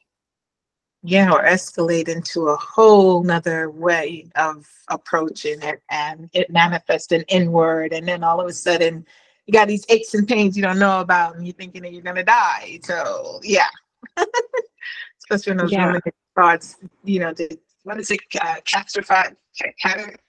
Yeah, 1.10 1.32
or 1.32 1.42
escalate 1.46 2.10
into 2.10 2.50
a 2.50 2.58
whole 2.58 3.24
nother 3.24 3.70
way 3.70 4.28
of 4.36 4.70
approaching 4.90 5.62
it 5.62 5.82
and 5.90 6.30
it 6.34 6.50
manifesting 6.50 7.22
inward. 7.30 7.94
And 7.94 8.06
then 8.06 8.26
all 8.26 8.42
of 8.42 8.48
a 8.48 8.52
sudden 8.52 9.06
you 9.46 9.54
got 9.54 9.70
these 9.70 9.86
aches 9.88 10.14
and 10.16 10.28
pains 10.28 10.58
you 10.58 10.64
don't 10.64 10.80
know 10.80 11.00
about 11.00 11.38
and 11.38 11.48
you're 11.48 11.54
thinking 11.54 11.84
that 11.84 11.94
you're 11.94 12.02
gonna 12.02 12.26
die. 12.26 12.82
So 12.84 13.40
yeah. 13.42 13.70
Especially 14.18 15.52
when 15.52 15.58
those 15.60 15.72
Yeah. 15.72 15.98
thoughts, 16.36 16.76
you 17.06 17.22
know, 17.22 17.32
the, 17.32 17.58
what 17.84 17.98
is 18.02 18.12
it, 18.12 18.20
uh, 18.42 18.56
catastrophize, 18.66 19.34
cat- 19.82 20.20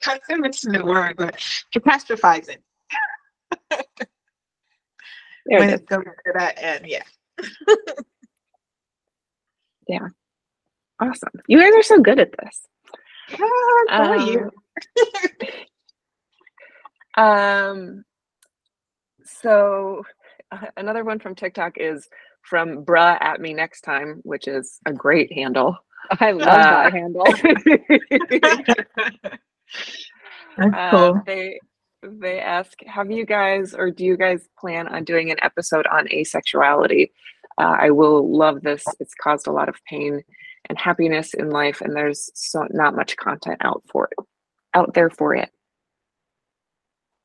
can't 0.00 0.40
mention 0.40 0.72
the 0.72 0.84
word, 0.84 1.14
but 1.16 1.36
catastrophizing. 1.72 2.58
There 5.46 5.60
when 5.60 5.70
it 5.70 5.86
goes 5.86 6.02
to 6.02 6.32
that 6.34 6.54
end, 6.60 6.86
yeah. 6.88 7.04
Awesome. 11.10 11.30
You 11.48 11.60
guys 11.60 11.74
are 11.74 11.82
so 11.82 12.00
good 12.00 12.18
at 12.18 12.30
this. 12.42 12.60
So 13.36 13.44
are 13.88 14.16
you. 14.18 14.50
Um, 17.16 18.04
so 19.24 20.02
uh, 20.50 20.66
another 20.76 21.04
one 21.04 21.18
from 21.18 21.34
TikTok 21.34 21.78
is 21.78 22.08
from 22.42 22.84
bruh 22.84 23.16
at 23.20 23.40
me 23.40 23.54
next 23.54 23.82
time, 23.82 24.20
which 24.24 24.48
is 24.48 24.78
a 24.86 24.92
great 24.92 25.32
handle. 25.32 25.76
I 26.20 26.32
love 26.32 26.48
Uh, 26.48 26.82
that 26.82 26.92
handle. 26.92 27.24
That's 30.58 30.74
Uh, 30.76 31.12
they 31.26 31.58
they 32.02 32.38
ask, 32.38 32.78
have 32.84 33.10
you 33.10 33.24
guys 33.24 33.74
or 33.74 33.90
do 33.90 34.04
you 34.04 34.16
guys 34.16 34.46
plan 34.58 34.86
on 34.88 35.04
doing 35.04 35.30
an 35.30 35.38
episode 35.42 35.86
on 35.86 36.06
asexuality? 36.08 37.12
Uh, 37.56 37.76
I 37.80 37.90
will 37.90 38.36
love 38.36 38.60
this. 38.60 38.84
It's 39.00 39.14
caused 39.14 39.46
a 39.46 39.52
lot 39.52 39.70
of 39.70 39.76
pain 39.88 40.22
and 40.68 40.78
happiness 40.78 41.34
in 41.34 41.50
life, 41.50 41.80
and 41.80 41.94
there's 41.94 42.30
so 42.34 42.66
not 42.70 42.96
much 42.96 43.16
content 43.16 43.58
out 43.60 43.82
for 43.90 44.08
it, 44.10 44.26
out 44.74 44.94
there 44.94 45.10
for 45.10 45.34
it. 45.34 45.50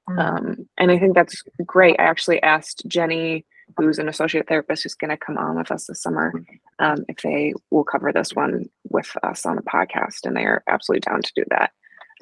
Mm. 0.10 0.20
Um, 0.20 0.70
and 0.78 0.92
I 0.92 1.00
think 1.00 1.16
that's 1.16 1.44
great. 1.66 1.96
I 2.00 2.04
actually 2.04 2.42
asked 2.42 2.84
Jenny, 2.88 3.46
who's 3.78 4.00
an 4.00 4.10
associate 4.10 4.48
therapist 4.48 4.84
who's 4.84 4.96
going 4.96 5.12
to 5.12 5.18
come 5.18 5.38
on 5.38 5.58
with 5.58 5.72
us 5.72 5.86
this 5.86 6.02
summer, 6.02 6.34
um, 6.80 7.06
if 7.08 7.18
they 7.18 7.54
will 7.70 7.84
cover 7.84 8.12
this 8.12 8.34
one 8.34 8.70
with 8.90 9.12
us 9.24 9.46
on 9.46 9.56
the 9.56 9.62
podcast, 9.62 10.26
and 10.26 10.36
they 10.36 10.46
are 10.46 10.64
absolutely 10.68 11.02
down 11.02 11.22
to 11.22 11.32
do 11.36 11.44
that. 11.50 11.72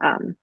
Um, 0.03 0.35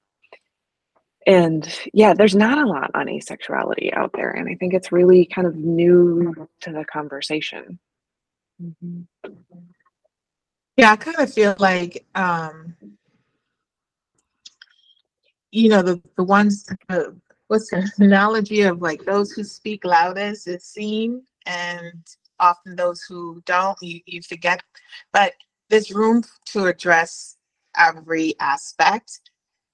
and 1.27 1.81
yeah, 1.93 2.15
there's 2.15 2.35
not 2.35 2.59
a 2.59 2.67
lot 2.67 2.91
on 2.95 3.07
asexuality 3.07 3.95
out 3.95 4.13
there, 4.15 4.31
and 4.31 4.49
I 4.49 4.57
think 4.57 4.75
it's 4.75 4.93
really 4.93 5.25
kind 5.27 5.47
of 5.47 5.57
new 5.57 6.49
to 6.63 6.73
the 6.73 6.85
conversation. 6.85 7.79
Yeah, 10.77 10.93
I 10.93 10.97
kind 10.97 11.19
of 11.21 11.33
feel 11.33 11.57
like, 11.61 12.05
um, 12.17 12.77
you 15.53 15.69
know, 15.71 15.83
the 15.83 16.03
the 16.17 16.25
ones, 16.25 16.69
uh, 16.91 17.05
what's 17.49 17.71
the 17.71 17.91
analogy 17.99 18.63
of 18.63 18.83
like 18.83 19.05
those 19.05 19.33
who 19.33 19.45
speak 19.45 19.85
loudest 19.85 20.49
is 20.49 20.65
seen, 20.65 21.23
and 21.47 22.05
often 22.41 22.77
those 22.77 23.03
who 23.09 23.43
don't, 23.47 23.79
you, 23.83 24.01
you 24.07 24.23
forget. 24.23 24.63
But 25.13 25.35
there's 25.71 25.93
room 25.93 26.23
to 26.47 26.67
address 26.67 27.37
every 27.79 28.35
aspect. 28.41 29.21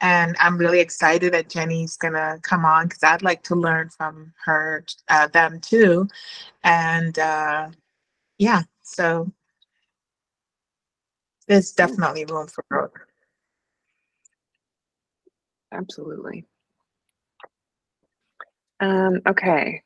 And 0.02 0.36
I'm 0.40 0.58
really 0.58 0.80
excited 0.80 1.32
that 1.34 1.50
Jenny's 1.50 1.96
gonna 1.96 2.38
come 2.42 2.64
on 2.66 2.88
because 2.88 3.02
I'd 3.04 3.22
like 3.22 3.42
to 3.44 3.56
learn 3.56 3.90
from 3.90 4.32
her, 4.44 4.84
uh, 5.08 5.28
them 5.28 5.60
too. 5.60 6.08
And 6.64 7.18
uh, 7.18 7.70
yeah, 8.38 8.62
so 8.82 9.32
there's 11.50 11.72
definitely 11.72 12.24
room 12.26 12.46
for 12.48 12.64
growth. 12.70 12.92
Absolutely. 15.72 16.46
Um, 18.80 19.20
okay. 19.28 19.82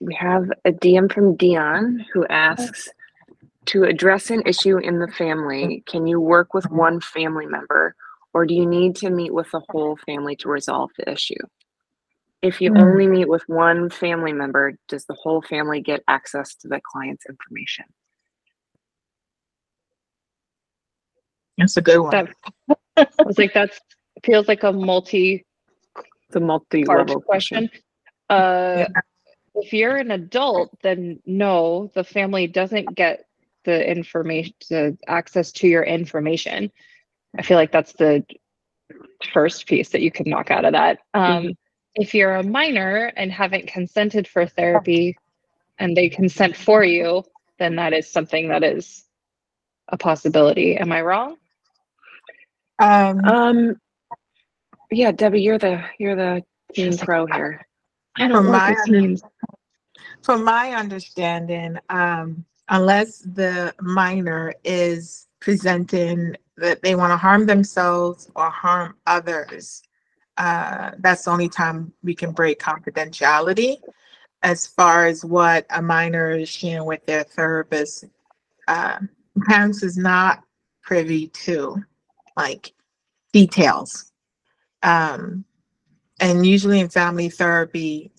We 0.00 0.14
have 0.14 0.50
a 0.64 0.72
DM 0.72 1.12
from 1.12 1.36
Dion 1.36 2.06
who 2.14 2.26
asks 2.28 2.88
to 3.66 3.84
address 3.84 4.30
an 4.30 4.42
issue 4.46 4.78
in 4.78 4.98
the 5.00 5.08
family, 5.08 5.82
can 5.86 6.06
you 6.06 6.20
work 6.20 6.54
with 6.54 6.70
one 6.70 7.00
family 7.00 7.46
member 7.46 7.94
or 8.34 8.46
do 8.46 8.54
you 8.54 8.66
need 8.66 8.96
to 8.96 9.10
meet 9.10 9.34
with 9.34 9.50
the 9.52 9.62
whole 9.70 9.98
family 10.06 10.36
to 10.36 10.48
resolve 10.48 10.90
the 10.98 11.10
issue? 11.10 11.34
If 12.42 12.60
you 12.60 12.72
Hmm. 12.72 12.80
only 12.80 13.08
meet 13.08 13.28
with 13.28 13.42
one 13.48 13.90
family 13.90 14.32
member, 14.32 14.74
does 14.88 15.06
the 15.06 15.14
whole 15.14 15.42
family 15.42 15.80
get 15.82 16.02
access 16.08 16.54
to 16.56 16.68
the 16.68 16.80
client's 16.92 17.26
information? 17.28 17.86
That's 21.60 21.76
a 21.76 21.82
good 21.82 22.00
one. 22.00 22.10
That 22.10 22.28
I 22.96 23.06
was 23.24 23.38
like, 23.38 23.54
that's 23.54 23.78
feels 24.24 24.48
like 24.48 24.62
a 24.62 24.72
multi 24.72 25.44
It's 25.96 26.36
a 26.36 26.40
multi 26.40 26.84
part 26.84 27.08
level 27.08 27.20
question. 27.20 27.70
Uh, 28.28 28.86
if 29.54 29.72
you're 29.72 29.96
an 29.96 30.10
adult, 30.10 30.70
then 30.82 31.20
no, 31.26 31.90
the 31.94 32.04
family 32.04 32.46
doesn't 32.46 32.94
get 32.94 33.26
the 33.64 33.88
information, 33.88 34.54
the 34.68 34.96
access 35.06 35.52
to 35.52 35.68
your 35.68 35.82
information. 35.82 36.70
I 37.38 37.42
feel 37.42 37.56
like 37.56 37.72
that's 37.72 37.92
the 37.92 38.24
first 39.32 39.66
piece 39.66 39.90
that 39.90 40.00
you 40.00 40.10
can 40.10 40.28
knock 40.28 40.50
out 40.50 40.64
of 40.64 40.72
that. 40.72 40.98
Um, 41.14 41.54
If 41.94 42.14
you're 42.14 42.36
a 42.36 42.42
minor 42.42 43.12
and 43.16 43.32
haven't 43.32 43.66
consented 43.66 44.28
for 44.28 44.46
therapy 44.46 45.18
and 45.78 45.96
they 45.96 46.08
consent 46.08 46.56
for 46.56 46.84
you, 46.84 47.24
then 47.58 47.76
that 47.76 47.92
is 47.92 48.10
something 48.10 48.48
that 48.48 48.62
is 48.62 49.04
a 49.88 49.98
possibility. 49.98 50.76
Am 50.76 50.92
I 50.92 51.02
wrong? 51.02 51.36
Um, 52.80 53.20
Um, 53.24 53.76
yeah, 54.90 55.12
Debbie, 55.12 55.42
you're 55.42 55.58
the 55.58 55.84
you're 55.98 56.16
the 56.16 56.42
team 56.74 56.98
pro 56.98 57.26
here. 57.26 57.66
I 58.16 58.28
don't 58.28 58.46
like 58.46 58.62
my 58.62 58.74
the 58.76 58.82
teams. 58.84 59.22
from 60.22 60.44
my 60.44 60.72
understanding, 60.74 61.78
um, 61.90 62.44
unless 62.68 63.20
the 63.20 63.74
minor 63.80 64.54
is 64.64 65.28
presenting 65.40 66.36
that 66.56 66.82
they 66.82 66.94
want 66.94 67.12
to 67.12 67.18
harm 67.18 67.46
themselves 67.46 68.30
or 68.36 68.50
harm 68.50 68.96
others, 69.06 69.82
uh, 70.38 70.92
that's 70.98 71.24
the 71.24 71.30
only 71.30 71.48
time 71.48 71.92
we 72.02 72.14
can 72.14 72.32
break 72.32 72.60
confidentiality. 72.60 73.78
As 74.42 74.66
far 74.66 75.06
as 75.06 75.24
what 75.24 75.66
a 75.70 75.82
minor 75.82 76.32
is 76.32 76.48
sharing 76.48 76.86
with 76.86 77.04
their 77.06 77.24
therapist, 77.24 78.06
uh, 78.68 78.98
parents 79.46 79.82
is 79.82 79.98
not 79.98 80.44
privy 80.82 81.28
to, 81.28 81.82
like 82.36 82.72
details. 83.32 84.12
Um, 84.82 85.44
and 86.20 86.46
usually 86.46 86.80
in 86.80 86.88
family 86.88 87.28
therapy, 87.28 88.10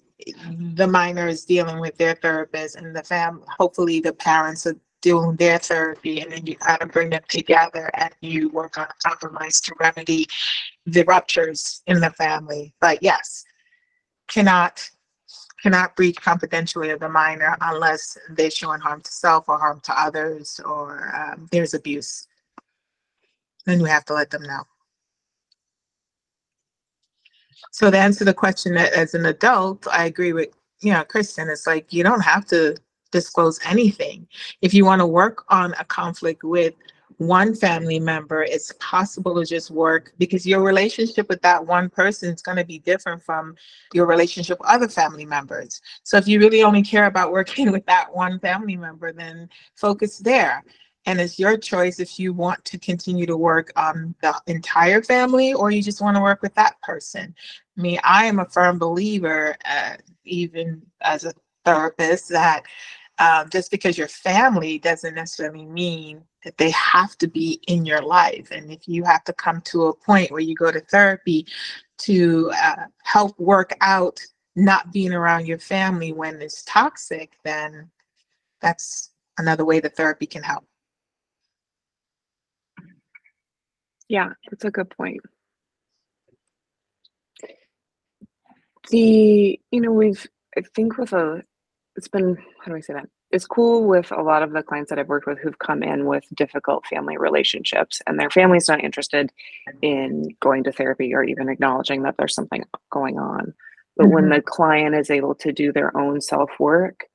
the 0.75 0.88
minor 0.88 1.27
is 1.27 1.46
dealing 1.46 1.80
with 1.80 1.98
their 1.98 2.15
therapist 2.15 2.75
and 2.75 2.96
the 2.96 3.03
fam, 3.03 3.44
hopefully 3.58 4.00
the 4.00 4.13
parents 4.13 4.65
are 4.68 4.75
doing 5.01 5.36
their 5.36 5.58
therapy 5.58 6.22
and 6.22 6.32
then 6.32 6.46
you 6.46 6.56
kind 6.56 6.82
of 6.82 6.91
bring 6.91 7.10
them 7.10 7.24
together 7.27 7.89
and 7.96 8.13
you 8.22 8.50
work 8.50 8.77
on 8.77 8.86
a 8.86 9.10
compromise 9.10 9.60
to 9.62 9.74
remedy 9.80 10.27
the 10.86 11.03
ruptures 11.03 11.82
in 11.88 12.00
the 12.00 12.12
family. 12.12 12.74
But 12.80 13.01
yes, 13.01 13.44
cannot, 14.27 14.88
cannot 15.62 15.96
breach 15.96 16.18
confidentiality 16.18 16.94
of 16.94 17.00
the 17.00 17.10
minor 17.10 17.58
unless 17.62 18.18
they're 18.32 18.51
showing 18.51 18.80
harm 18.80 19.01
to 19.01 19.12
self 19.12 19.50
or 19.50 19.58
harm 19.58 19.82
to 19.84 20.00
others 20.00 20.60
or 20.63 21.12
um, 21.15 21.48
there's 21.51 21.74
abuse. 21.74 22.27
Then 23.65 23.80
you 23.80 23.86
have 23.86 24.06
to 24.06 24.13
let 24.13 24.30
them 24.30 24.44
know. 24.44 24.63
So 27.72 27.89
to 27.91 27.98
answer 27.98 28.25
the 28.25 28.34
question 28.34 28.75
as 28.77 29.13
an 29.13 29.25
adult, 29.25 29.88
I 29.88 30.06
agree 30.06 30.34
with, 30.34 30.50
you 30.82 30.91
know, 30.91 31.03
Kristen, 31.03 31.50
it's 31.50 31.68
like 31.68 31.94
you 31.94 32.03
don't 32.03 32.22
have 32.22 32.46
to 32.48 32.75
disclose 33.12 33.60
anything. 33.65 34.27
If 34.62 34.74
you 34.74 34.86
want 34.86 35.00
to 35.00 35.06
work 35.06 35.46
on 35.50 35.74
a 35.80 35.86
conflict 35.86 36.44
with 36.44 36.74
one 37.18 37.53
family 37.53 38.00
member, 38.00 38.44
it's 38.44 38.74
possible 38.80 39.36
to 39.36 39.46
just 39.46 39.70
work 39.70 40.12
because 40.18 40.46
your 40.46 40.63
relationship 40.63 41.30
with 41.30 41.41
that 41.44 41.63
one 41.65 41.89
person 41.89 42.34
is 42.34 42.41
going 42.41 42.58
to 42.58 42.65
be 42.65 42.80
different 42.80 43.22
from 43.22 43.56
your 43.94 44.08
relationship 44.08 44.60
with 44.60 44.68
other 44.68 44.88
family 44.88 45.25
members. 45.25 45.82
So 46.03 46.18
if 46.18 46.27
you 46.27 46.39
really 46.39 46.63
only 46.63 46.82
care 46.82 47.06
about 47.06 47.32
working 47.32 47.72
with 47.75 47.86
that 47.86 48.13
one 48.13 48.39
family 48.39 48.75
member, 48.75 49.13
then 49.13 49.50
focus 49.75 50.18
there. 50.18 50.63
And 51.05 51.20
it's 51.20 51.39
your 51.39 51.58
choice 51.58 52.00
if 52.00 52.20
you 52.20 52.31
want 52.31 52.63
to 52.65 52.77
continue 52.77 53.25
to 53.25 53.38
work 53.38 53.72
on 53.75 54.13
the 54.22 54.39
entire 54.48 55.01
family 55.01 55.53
or 55.53 55.72
you 55.72 55.81
just 55.81 56.01
want 56.01 56.15
to 56.15 56.22
work 56.22 56.41
with 56.41 56.53
that 56.55 56.79
person. 56.81 57.34
I 57.77 57.81
mean, 57.81 58.00
I 58.03 58.25
am 58.25 58.39
a 58.39 58.46
firm 58.46 58.77
believer, 58.77 59.55
uh, 59.65 59.96
even 60.25 60.84
as 61.01 61.25
a 61.25 61.34
therapist, 61.65 62.29
that 62.29 62.63
um, 63.17 63.50
just 63.50 63.72
because 63.72 63.98
you're 63.98 64.08
family 64.08 64.79
doesn't 64.79 65.15
necessarily 65.15 65.65
mean 65.65 66.24
that 66.43 66.58
they 66.58 66.72
have 66.72 67.17
to 67.20 67.27
be 67.27 67.62
in 67.67 67.86
your 67.86 68.01
life. 68.01 68.50
And 68.51 68.72
if 68.72 68.88
you 68.88 69.03
have 69.03 69.24
to 69.25 69.34
come 69.34 69.62
to 69.62 69.86
a 69.86 69.96
point 69.96 70.31
where 70.31 70.41
you 70.41 70.55
go 70.55 70.72
to 70.72 70.79
therapy 70.81 71.46
to 72.00 72.51
uh, 72.51 72.86
help 73.03 73.39
work 73.39 73.74
out 73.81 74.20
not 74.55 74.91
being 74.91 75.13
around 75.13 75.48
your 75.48 75.60
family 75.60 76.13
when 76.13 76.41
it's 76.41 76.63
toxic, 76.63 77.34
then 77.43 77.89
that's 78.60 79.12
another 79.38 79.65
way 79.65 79.79
that 79.79 79.96
therapy 79.96 80.25
can 80.25 80.43
help. 80.43 80.65
Yeah, 84.12 84.34
that's 84.50 84.65
a 84.65 84.72
good 84.72 84.89
point. 84.89 85.22
The, 88.89 89.60
you 89.72 89.82
know, 89.82 89.94
we've, 89.94 90.27
I 90.58 90.62
think 90.75 90.98
with 90.98 91.13
a, 91.13 91.44
it's 91.96 92.10
been, 92.10 92.38
how 92.62 92.72
do 92.72 92.75
I 92.77 92.82
say 92.82 92.94
that? 92.94 93.08
It's 93.32 93.48
cool 93.48 93.88
with 93.88 94.12
a 94.12 94.22
lot 94.22 94.44
of 94.44 94.51
the 94.51 94.63
clients 94.63 94.89
that 94.89 95.00
I've 95.00 95.08
worked 95.08 95.27
with 95.27 95.39
who've 95.39 95.60
come 95.60 95.82
in 95.82 96.06
with 96.08 96.25
difficult 96.36 96.86
family 96.88 97.18
relationships 97.18 98.01
and 98.06 98.20
their 98.20 98.30
family's 98.30 98.68
not 98.68 98.84
interested 98.84 99.32
in 99.82 100.36
going 100.41 100.65
to 100.65 100.74
therapy 100.74 101.13
or 101.13 101.24
even 101.24 101.48
acknowledging 101.48 102.03
that 102.03 102.15
there's 102.18 102.36
something 102.36 102.65
going 102.91 103.18
on. 103.18 103.53
But 103.96 104.10
when 104.10 104.25
Mhm. 104.25 104.36
the 104.36 104.41
client 104.41 104.96
is 104.96 105.10
able 105.10 105.36
to 105.36 105.53
do 105.53 105.72
their 105.72 105.96
own 105.98 106.20
self 106.20 106.51
work, 106.60 107.06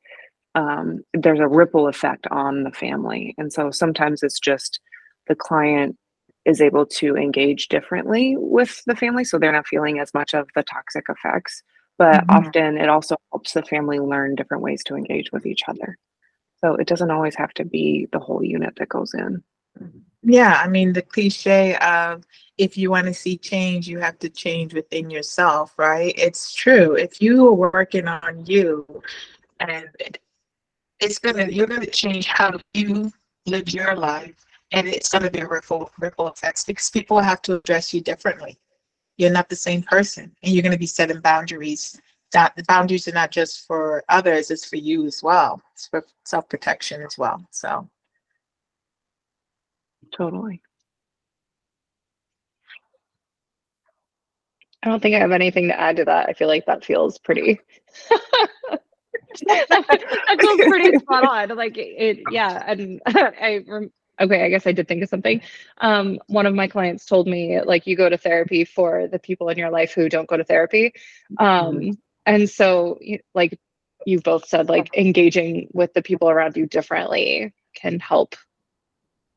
um, 0.54 1.04
there's 1.12 1.40
a 1.40 1.48
ripple 1.48 1.88
effect 1.88 2.26
on 2.28 2.62
the 2.62 2.72
family. 2.72 3.34
And 3.36 3.52
so 3.52 3.70
sometimes 3.70 4.22
it's 4.22 4.40
just 4.40 4.80
the 5.26 5.34
client 5.34 5.98
is 6.46 6.60
able 6.60 6.86
to 6.86 7.16
engage 7.16 7.68
differently 7.68 8.36
with 8.38 8.82
the 8.86 8.96
family 8.96 9.24
so 9.24 9.38
they're 9.38 9.52
not 9.52 9.66
feeling 9.66 9.98
as 9.98 10.14
much 10.14 10.32
of 10.32 10.48
the 10.54 10.62
toxic 10.62 11.04
effects. 11.08 11.62
But 11.98 12.24
Mhm. 12.24 12.30
often 12.30 12.78
it 12.78 12.88
also 12.88 13.16
helps 13.32 13.52
the 13.52 13.62
family 13.62 13.98
learn 13.98 14.36
different 14.36 14.62
ways 14.62 14.82
to 14.84 14.96
engage 14.96 15.32
with 15.32 15.44
each 15.44 15.64
other. 15.68 15.98
So 16.60 16.74
it 16.76 16.86
doesn't 16.86 17.10
always 17.10 17.34
have 17.34 17.52
to 17.54 17.64
be 17.64 18.06
the 18.12 18.18
whole 18.18 18.44
unit 18.44 18.76
that 18.76 18.88
goes 18.88 19.12
in. 19.12 19.42
Yeah, 20.22 20.60
I 20.62 20.68
mean, 20.68 20.92
the 20.92 21.02
cliche 21.02 21.76
of 21.76 22.24
if 22.58 22.76
you 22.76 22.90
want 22.90 23.06
to 23.06 23.14
see 23.14 23.36
change, 23.36 23.86
you 23.86 23.98
have 23.98 24.18
to 24.20 24.28
change 24.28 24.74
within 24.74 25.10
yourself, 25.10 25.74
right? 25.78 26.14
It's 26.16 26.54
true. 26.54 26.94
If 26.94 27.20
you 27.20 27.46
are 27.48 27.52
working 27.54 28.08
on 28.08 28.44
you 28.46 28.86
and 29.60 29.88
it's 31.00 31.18
gonna, 31.18 31.46
you're 31.46 31.66
gonna 31.66 31.86
change 31.86 32.26
how 32.26 32.58
you 32.74 33.12
live 33.46 33.68
your 33.72 33.94
life. 33.94 34.34
And 34.72 34.88
it's 34.88 35.08
gonna 35.08 35.30
be 35.30 35.40
a 35.40 35.48
ripple, 35.48 35.90
ripple 35.98 36.28
effects 36.28 36.64
because 36.64 36.90
people 36.90 37.20
have 37.20 37.40
to 37.42 37.56
address 37.56 37.94
you 37.94 38.00
differently. 38.00 38.58
You're 39.16 39.30
not 39.30 39.48
the 39.48 39.56
same 39.56 39.82
person 39.82 40.34
and 40.42 40.52
you're 40.52 40.62
gonna 40.62 40.76
be 40.78 40.86
setting 40.86 41.20
boundaries. 41.20 42.00
That 42.32 42.56
the 42.56 42.64
boundaries 42.64 43.06
are 43.06 43.12
not 43.12 43.30
just 43.30 43.66
for 43.66 44.04
others, 44.08 44.50
it's 44.50 44.66
for 44.66 44.76
you 44.76 45.06
as 45.06 45.22
well. 45.22 45.62
It's 45.72 45.86
for 45.86 46.04
self-protection 46.24 47.00
as 47.02 47.16
well, 47.16 47.46
so. 47.50 47.88
Totally. 50.12 50.60
I 54.82 54.88
don't 54.88 55.00
think 55.00 55.14
I 55.14 55.18
have 55.20 55.32
anything 55.32 55.68
to 55.68 55.80
add 55.80 55.96
to 55.96 56.04
that. 56.04 56.28
I 56.28 56.32
feel 56.32 56.48
like 56.48 56.66
that 56.66 56.84
feels 56.84 57.18
pretty. 57.18 57.60
that 59.46 60.38
feels 60.40 60.60
pretty 60.60 60.98
spot 60.98 61.24
on. 61.24 61.56
Like 61.56 61.76
it, 61.76 62.30
yeah. 62.30 62.62
And 62.66 63.00
I, 63.06 63.64
rem- 63.66 63.92
okay, 64.20 64.44
I 64.44 64.48
guess 64.48 64.66
I 64.66 64.72
did 64.72 64.88
think 64.88 65.02
of 65.02 65.08
something. 65.08 65.40
Um, 65.78 66.18
one 66.26 66.46
of 66.46 66.54
my 66.54 66.68
clients 66.68 67.04
told 67.04 67.26
me, 67.26 67.60
like, 67.60 67.86
you 67.86 67.96
go 67.96 68.08
to 68.08 68.18
therapy 68.18 68.64
for 68.64 69.08
the 69.08 69.18
people 69.18 69.48
in 69.48 69.58
your 69.58 69.70
life 69.70 69.92
who 69.92 70.08
don't 70.08 70.28
go 70.28 70.36
to 70.36 70.44
therapy. 70.44 70.92
Um, 71.38 71.98
and 72.24 72.48
so, 72.48 72.98
like, 73.34 73.58
you 74.06 74.20
both 74.20 74.46
said, 74.46 74.68
like, 74.68 74.96
engaging 74.96 75.68
with 75.72 75.92
the 75.92 76.02
people 76.02 76.30
around 76.30 76.56
you 76.56 76.66
differently 76.66 77.52
can 77.74 78.00
help 78.00 78.36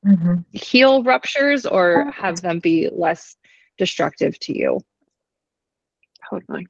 Mhm. 0.06 0.46
heal 0.54 1.04
ruptures 1.04 1.66
or 1.66 2.10
have 2.12 2.42
them 2.42 2.60
be 2.60 2.90
less 2.90 3.36
destructive 3.78 4.40
to 4.40 4.58
you. 4.58 4.80
Totally. 6.30 6.68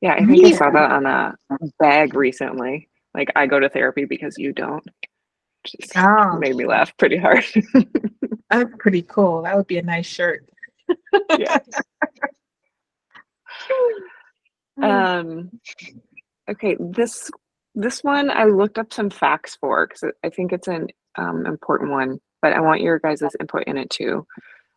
Yeah, 0.00 0.14
I 0.14 0.24
think 0.24 0.44
I 0.44 0.52
saw 0.52 0.70
that 0.70 0.90
on 0.92 1.06
a 1.06 1.36
bag 1.78 2.14
recently. 2.14 2.88
Like, 3.14 3.32
I 3.34 3.46
go 3.46 3.58
to 3.58 3.68
therapy 3.68 4.04
because 4.04 4.38
you 4.38 4.52
don't. 4.52 4.88
Oh. 5.96 6.38
made 6.38 6.56
me 6.56 6.66
laugh 6.66 6.96
pretty 6.96 7.16
hard. 7.16 7.44
That's 8.50 8.70
pretty 8.78 9.02
cool. 9.02 9.42
That 9.42 9.56
would 9.56 9.66
be 9.66 9.78
a 9.78 9.82
nice 9.82 10.06
shirt. 10.06 10.48
yeah. 11.38 11.58
Um, 14.82 15.50
okay, 16.48 16.76
this 16.78 17.30
this 17.74 18.04
one 18.04 18.30
I 18.30 18.44
looked 18.44 18.78
up 18.78 18.92
some 18.92 19.10
facts 19.10 19.56
for 19.56 19.86
because 19.86 20.12
I 20.24 20.30
think 20.30 20.52
it's 20.52 20.68
an 20.68 20.88
um, 21.16 21.46
important 21.46 21.90
one, 21.90 22.20
but 22.42 22.52
I 22.52 22.60
want 22.60 22.80
your 22.80 22.98
guys' 22.98 23.22
input 23.40 23.64
in 23.64 23.76
it 23.76 23.90
too. 23.90 24.26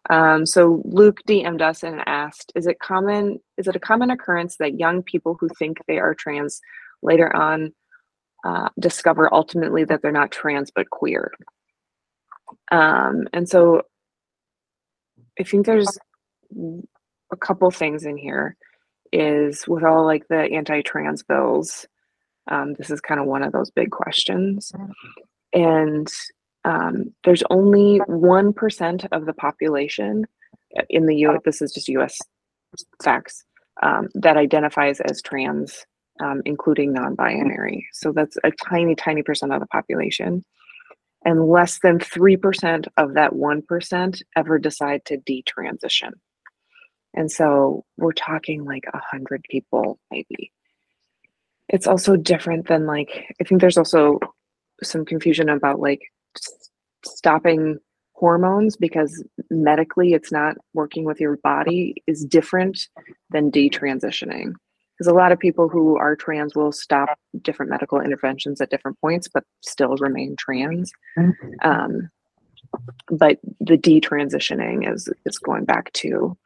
Um, 0.09 0.45
so 0.45 0.81
Luke 0.85 1.19
DM'd 1.27 1.61
us 1.61 1.83
and 1.83 2.01
asked, 2.07 2.51
"Is 2.55 2.67
it 2.67 2.79
common? 2.79 3.39
Is 3.57 3.67
it 3.67 3.75
a 3.75 3.79
common 3.79 4.09
occurrence 4.09 4.57
that 4.57 4.79
young 4.79 5.03
people 5.03 5.37
who 5.39 5.47
think 5.59 5.77
they 5.87 5.99
are 5.99 6.15
trans 6.15 6.61
later 7.03 7.35
on 7.35 7.73
uh, 8.43 8.69
discover 8.79 9.33
ultimately 9.33 9.83
that 9.83 10.01
they're 10.01 10.11
not 10.11 10.31
trans 10.31 10.71
but 10.71 10.89
queer?" 10.89 11.31
Um, 12.71 13.27
and 13.33 13.47
so 13.47 13.83
I 15.39 15.43
think 15.43 15.65
there's 15.65 15.97
a 17.31 17.37
couple 17.37 17.71
things 17.71 18.05
in 18.05 18.17
here 18.17 18.55
is 19.11 19.67
with 19.67 19.83
all 19.83 20.05
like 20.05 20.27
the 20.27 20.43
anti-trans 20.53 21.23
bills 21.23 21.85
um, 22.49 22.73
this 22.77 22.89
is 22.89 23.01
kind 23.01 23.19
of 23.19 23.27
one 23.27 23.43
of 23.43 23.51
those 23.51 23.69
big 23.71 23.91
questions 23.91 24.71
and 25.53 26.07
um, 26.63 27.13
there's 27.23 27.43
only 27.49 27.99
1% 28.07 29.07
of 29.11 29.25
the 29.25 29.33
population 29.33 30.25
uh, 30.77 30.83
in 30.89 31.05
the 31.05 31.15
u 31.15 31.39
this 31.45 31.61
is 31.61 31.73
just 31.73 31.89
us 31.89 32.17
facts 33.03 33.43
um, 33.83 34.07
that 34.13 34.37
identifies 34.37 34.99
as 35.01 35.21
trans 35.21 35.85
um, 36.21 36.41
including 36.45 36.93
non-binary 36.93 37.87
so 37.93 38.11
that's 38.11 38.37
a 38.43 38.51
tiny 38.51 38.95
tiny 38.95 39.23
percent 39.23 39.53
of 39.53 39.59
the 39.59 39.67
population 39.67 40.43
and 41.23 41.47
less 41.47 41.77
than 41.83 41.99
3% 41.99 42.87
of 42.97 43.13
that 43.13 43.33
1% 43.33 44.21
ever 44.35 44.57
decide 44.57 45.05
to 45.05 45.17
detransition 45.19 46.13
and 47.13 47.31
so 47.31 47.85
we're 47.97 48.13
talking 48.13 48.63
like 48.63 48.85
a 48.93 48.99
hundred 48.99 49.43
people, 49.49 49.99
maybe. 50.11 50.51
It's 51.67 51.87
also 51.87 52.15
different 52.15 52.67
than 52.67 52.85
like, 52.85 53.33
I 53.39 53.43
think 53.43 53.61
there's 53.61 53.77
also 53.77 54.19
some 54.83 55.05
confusion 55.05 55.49
about 55.49 55.79
like 55.79 56.01
stopping 57.05 57.77
hormones 58.13 58.75
because 58.75 59.23
medically 59.49 60.13
it's 60.13 60.31
not 60.31 60.55
working 60.73 61.05
with 61.05 61.19
your 61.19 61.37
body 61.37 61.95
is 62.07 62.25
different 62.25 62.87
than 63.29 63.51
detransitioning. 63.51 64.53
Because 65.01 65.11
a 65.11 65.15
lot 65.15 65.31
of 65.31 65.39
people 65.39 65.67
who 65.67 65.97
are 65.97 66.15
trans 66.15 66.55
will 66.55 66.71
stop 66.71 67.17
different 67.41 67.71
medical 67.71 67.99
interventions 67.99 68.61
at 68.61 68.69
different 68.69 69.01
points, 69.01 69.27
but 69.27 69.43
still 69.61 69.95
remain 69.95 70.35
trans. 70.37 70.91
Um, 71.63 72.11
but 73.09 73.39
the 73.59 73.79
detransitioning 73.79 74.87
is 74.87 75.09
is 75.25 75.39
going 75.39 75.65
back 75.65 75.91
to 75.93 76.37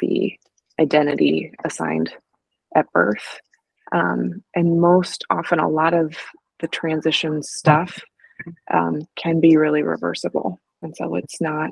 the 0.00 0.36
identity 0.80 1.52
assigned 1.64 2.12
at 2.74 2.90
birth. 2.90 3.38
Um, 3.92 4.42
and 4.56 4.80
most 4.80 5.24
often, 5.30 5.60
a 5.60 5.68
lot 5.68 5.94
of 5.94 6.16
the 6.58 6.66
transition 6.66 7.44
stuff 7.44 8.00
um, 8.72 9.06
can 9.14 9.38
be 9.40 9.56
really 9.56 9.84
reversible. 9.84 10.60
And 10.82 10.96
so 10.96 11.14
it's 11.14 11.40
not 11.40 11.70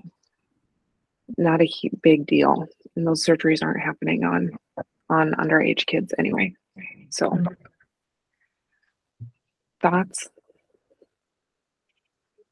not 1.36 1.60
a 1.60 1.68
big 2.00 2.26
deal. 2.26 2.68
And 2.94 3.08
those 3.08 3.26
surgeries 3.26 3.60
aren't 3.60 3.82
happening 3.82 4.22
on 4.22 4.50
on 5.12 5.32
underage 5.34 5.86
kids 5.86 6.14
anyway. 6.18 6.54
So 7.10 7.38
thoughts? 9.80 10.28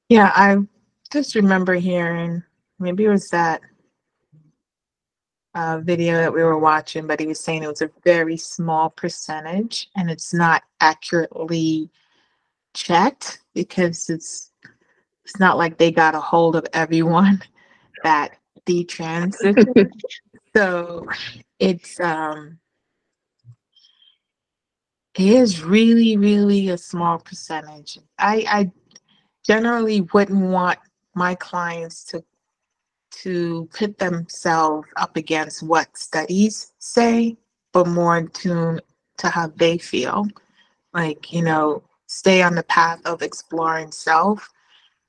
Yeah, 0.09 0.33
I 0.35 0.57
just 1.12 1.35
remember 1.35 1.75
hearing 1.75 2.42
maybe 2.79 3.05
it 3.05 3.11
was 3.11 3.31
that 3.31 3.61
uh, 5.55 5.81
video 5.83 6.14
that 6.14 6.33
we 6.33 6.42
were 6.42 6.59
watching, 6.59 7.07
but 7.07 7.20
he 7.20 7.27
was 7.27 7.40
saying 7.40 7.62
it 7.62 7.68
was 7.68 7.83
a 7.83 7.90
very 8.05 8.37
small 8.37 8.90
percentage 8.90 9.88
and 9.96 10.11
it's 10.11 10.33
not 10.33 10.62
accurately 10.81 11.90
checked 12.75 13.40
because 13.55 14.09
it's 14.11 14.53
it's 15.25 15.38
not 15.38 15.59
like 15.59 15.77
they 15.77 15.90
got 15.92 16.14
a 16.14 16.20
hold 16.20 16.57
of 16.57 16.66
everyone 16.73 17.42
that 18.05 18.37
detransitioned. 18.66 19.90
so 20.55 21.07
it's 21.59 22.01
um 22.01 22.59
it 25.15 25.27
is 25.27 25.63
really, 25.63 26.17
really 26.17 26.69
a 26.69 26.79
small 26.79 27.19
percentage. 27.19 27.99
I 28.19 28.45
I 28.49 28.73
generally 29.47 30.03
wouldn't 30.03 30.41
want 30.41 30.79
my 31.15 31.35
clients 31.35 32.05
to 32.05 32.25
to 33.23 33.69
put 33.77 33.99
themselves 33.99 34.89
up 34.97 35.17
against 35.17 35.63
what 35.63 35.97
studies 35.97 36.73
say, 36.79 37.37
but 37.73 37.89
more 37.89 38.17
in 38.19 38.29
tune 38.29 38.81
to 39.19 39.29
how 39.29 39.49
they 39.57 39.79
feel. 39.79 40.27
Like, 40.95 41.33
you 41.33 41.43
know, 41.43 41.83
stay 42.07 42.43
on 42.43 42.55
the 42.55 42.63
path 42.63 43.01
of 43.05 43.23
exploring 43.23 43.93
self 43.93 44.49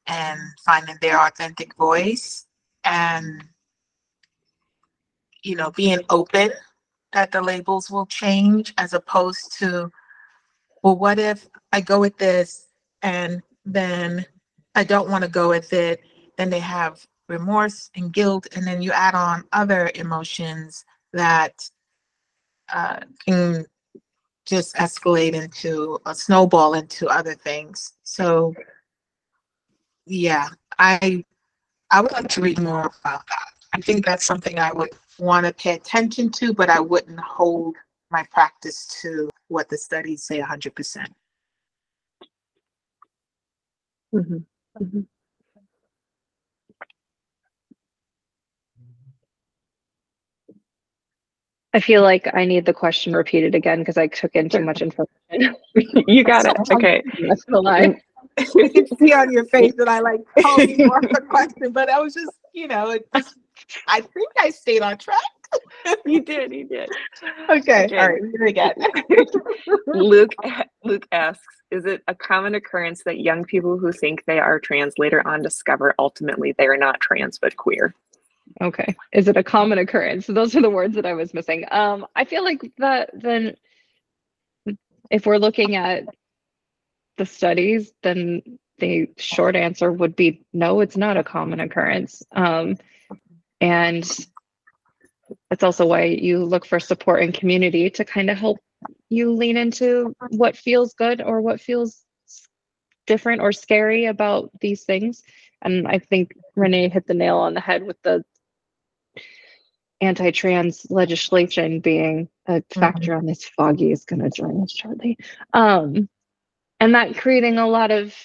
and 0.08 0.40
finding 0.66 0.98
their 1.02 1.20
authentic 1.20 1.76
voice 1.76 2.48
and 2.84 3.44
you 5.44 5.56
know 5.56 5.72
being 5.72 6.00
open 6.10 6.52
that 7.14 7.32
the 7.32 7.42
labels 7.42 7.90
will 7.90 8.06
change 8.06 8.74
as 8.78 8.94
opposed 8.94 9.58
to 9.58 9.92
well 10.84 10.98
what 10.98 11.20
if 11.20 11.48
i 11.72 11.82
go 11.82 12.00
with 12.00 12.18
this 12.18 12.68
and 13.02 13.42
then 13.66 14.26
i 14.76 14.84
don't 14.84 15.10
want 15.10 15.24
to 15.24 15.30
go 15.30 15.50
with 15.50 15.74
it 15.74 16.02
then 16.38 16.50
they 16.50 16.60
have 16.60 17.06
remorse 17.28 17.90
and 17.96 18.14
guilt 18.14 18.48
and 18.56 18.66
then 18.66 18.82
you 18.82 18.92
add 18.92 19.16
on 19.16 19.44
other 19.52 19.92
emotions 19.96 20.86
that 21.14 21.54
uh, 22.74 23.00
can 23.26 23.66
just 24.46 24.76
escalate 24.76 25.34
into 25.34 26.00
a 26.06 26.16
snowball 26.16 26.74
into 26.74 27.08
other 27.08 27.34
things. 27.36 27.94
So 28.04 28.54
yeah 30.08 30.48
i 30.80 31.24
i 31.92 32.02
would 32.02 32.12
like 32.12 32.28
to 32.28 32.42
read 32.42 32.60
more 32.60 32.92
about 33.02 33.26
that. 33.28 33.48
I 33.74 33.82
think 33.82 34.04
that's 34.04 34.26
something 34.26 34.58
i 34.58 34.72
would 34.74 34.90
want 35.22 35.46
to 35.46 35.54
pay 35.54 35.76
attention 35.76 36.30
to 36.30 36.54
but 36.54 36.70
i 36.70 36.80
wouldn't 36.80 37.20
hold 37.20 37.76
my 38.10 38.26
practice 38.32 38.88
to 39.02 39.30
what 39.50 39.70
the 39.70 39.78
studies 39.78 40.24
say 40.24 40.40
100% 40.42 41.08
Mhm. 44.14 44.46
Mhm. 44.82 45.08
I 51.74 51.80
feel 51.80 52.02
like 52.02 52.28
I 52.34 52.44
need 52.46 52.66
the 52.66 52.74
question 52.74 53.14
repeated 53.16 53.56
again 53.56 53.80
because 53.80 53.98
I 53.98 54.08
took 54.08 54.36
in 54.36 54.50
too 54.50 54.64
much 54.64 54.82
information. 54.88 55.56
You 56.08 56.24
got 56.26 56.46
it. 56.46 56.58
Okay. 56.72 57.02
That's 57.30 57.46
the 57.46 57.62
line. 57.62 58.02
I 58.38 58.44
can 58.70 58.88
see 58.98 59.14
on 59.14 59.32
your 59.32 59.46
face 59.46 59.74
that 59.78 59.88
I 59.88 60.00
like 60.00 60.22
called 60.42 60.68
you 60.68 60.80
more 60.80 61.00
of 61.00 61.06
a 61.16 61.22
question, 61.22 61.72
but 61.72 61.90
I 61.90 62.00
was 62.00 62.14
just, 62.14 62.34
you 62.54 62.68
know, 62.68 62.90
it 62.92 63.08
just, 63.16 63.38
I 63.88 64.02
think 64.02 64.30
I 64.40 64.50
stayed 64.50 64.82
on 64.82 64.98
track. 64.98 65.18
You 66.06 66.22
did. 66.22 66.52
You 66.54 66.66
did. 66.66 66.90
Okay, 67.50 67.86
Okay. 67.86 67.98
all 67.98 68.08
right, 68.08 68.22
read 68.22 68.36
it 68.36 68.48
again. 68.48 68.74
Luke 69.88 70.32
Luke 70.84 71.08
asks, 71.12 71.44
is 71.72 71.86
it 71.86 72.02
a 72.08 72.16
common 72.16 72.56
occurrence 72.56 73.04
that 73.06 73.20
young 73.20 73.44
people 73.44 73.78
who 73.78 73.92
think 73.92 74.24
they 74.26 74.40
are 74.40 74.60
trans 74.60 74.94
later 74.98 75.26
on 75.28 75.42
discover 75.42 75.94
ultimately 76.00 76.54
they 76.58 76.68
are 76.68 76.78
not 76.78 77.02
trans 77.02 77.38
but 77.40 77.56
queer? 77.58 77.94
Okay. 78.62 78.96
Is 79.14 79.28
it 79.28 79.38
a 79.38 79.44
common 79.44 79.78
occurrence? 79.78 80.28
Those 80.28 80.56
are 80.56 80.62
the 80.62 80.70
words 80.70 80.96
that 80.96 81.06
I 81.06 81.14
was 81.14 81.34
missing. 81.34 81.66
Um, 81.72 82.06
I 82.16 82.26
feel 82.26 82.44
like 82.44 82.62
that 82.78 83.10
then 83.14 83.56
if 85.10 85.26
we're 85.26 85.38
looking 85.38 85.76
at 85.76 86.06
the 87.18 87.26
studies, 87.26 87.92
then 88.04 88.42
the 88.80 89.10
short 89.18 89.56
answer 89.56 89.92
would 89.92 90.16
be 90.16 90.44
no, 90.54 90.80
it's 90.80 90.98
not 90.98 91.18
a 91.18 91.24
common 91.24 91.60
occurrence. 91.60 92.24
Um, 92.32 92.78
and 93.62 94.04
that's 95.50 95.64
also 95.64 95.86
why 95.86 96.04
you 96.04 96.44
look 96.44 96.66
for 96.66 96.80
support 96.80 97.24
and 97.24 97.34
community 97.34 97.90
to 97.92 98.04
kind 98.04 98.30
of 98.30 98.38
help 98.38 98.60
you 99.10 99.32
lean 99.32 99.56
into 99.56 100.14
what 100.30 100.58
feels 100.58 100.94
good 100.96 101.22
or 101.22 101.42
what 101.42 101.62
feels 101.62 102.04
different 103.06 103.42
or 103.42 103.52
scary 103.52 104.06
about 104.06 104.50
these 104.60 104.84
things. 104.84 105.24
And 105.62 105.88
I 105.88 106.00
think 106.00 106.34
Renae 106.58 106.92
hit 106.92 107.06
the 107.06 107.14
nail 107.14 107.38
on 107.38 107.54
the 107.54 107.62
head 107.62 107.84
with 107.84 108.02
the 108.02 108.24
anti-trans 110.02 110.88
legislation 110.90 111.80
being 111.80 112.28
a 112.48 112.64
factor 112.74 113.14
on 113.14 113.26
this. 113.28 113.46
Foggy 113.46 113.92
is 113.92 114.06
going 114.06 114.24
to 114.24 114.32
join 114.32 114.64
us 114.64 114.72
shortly. 114.72 115.18
Um, 115.54 116.10
and 116.80 116.96
that 116.96 117.16
creating 117.16 117.60
a 117.60 117.68
lot 117.68 117.92
of 117.92 118.16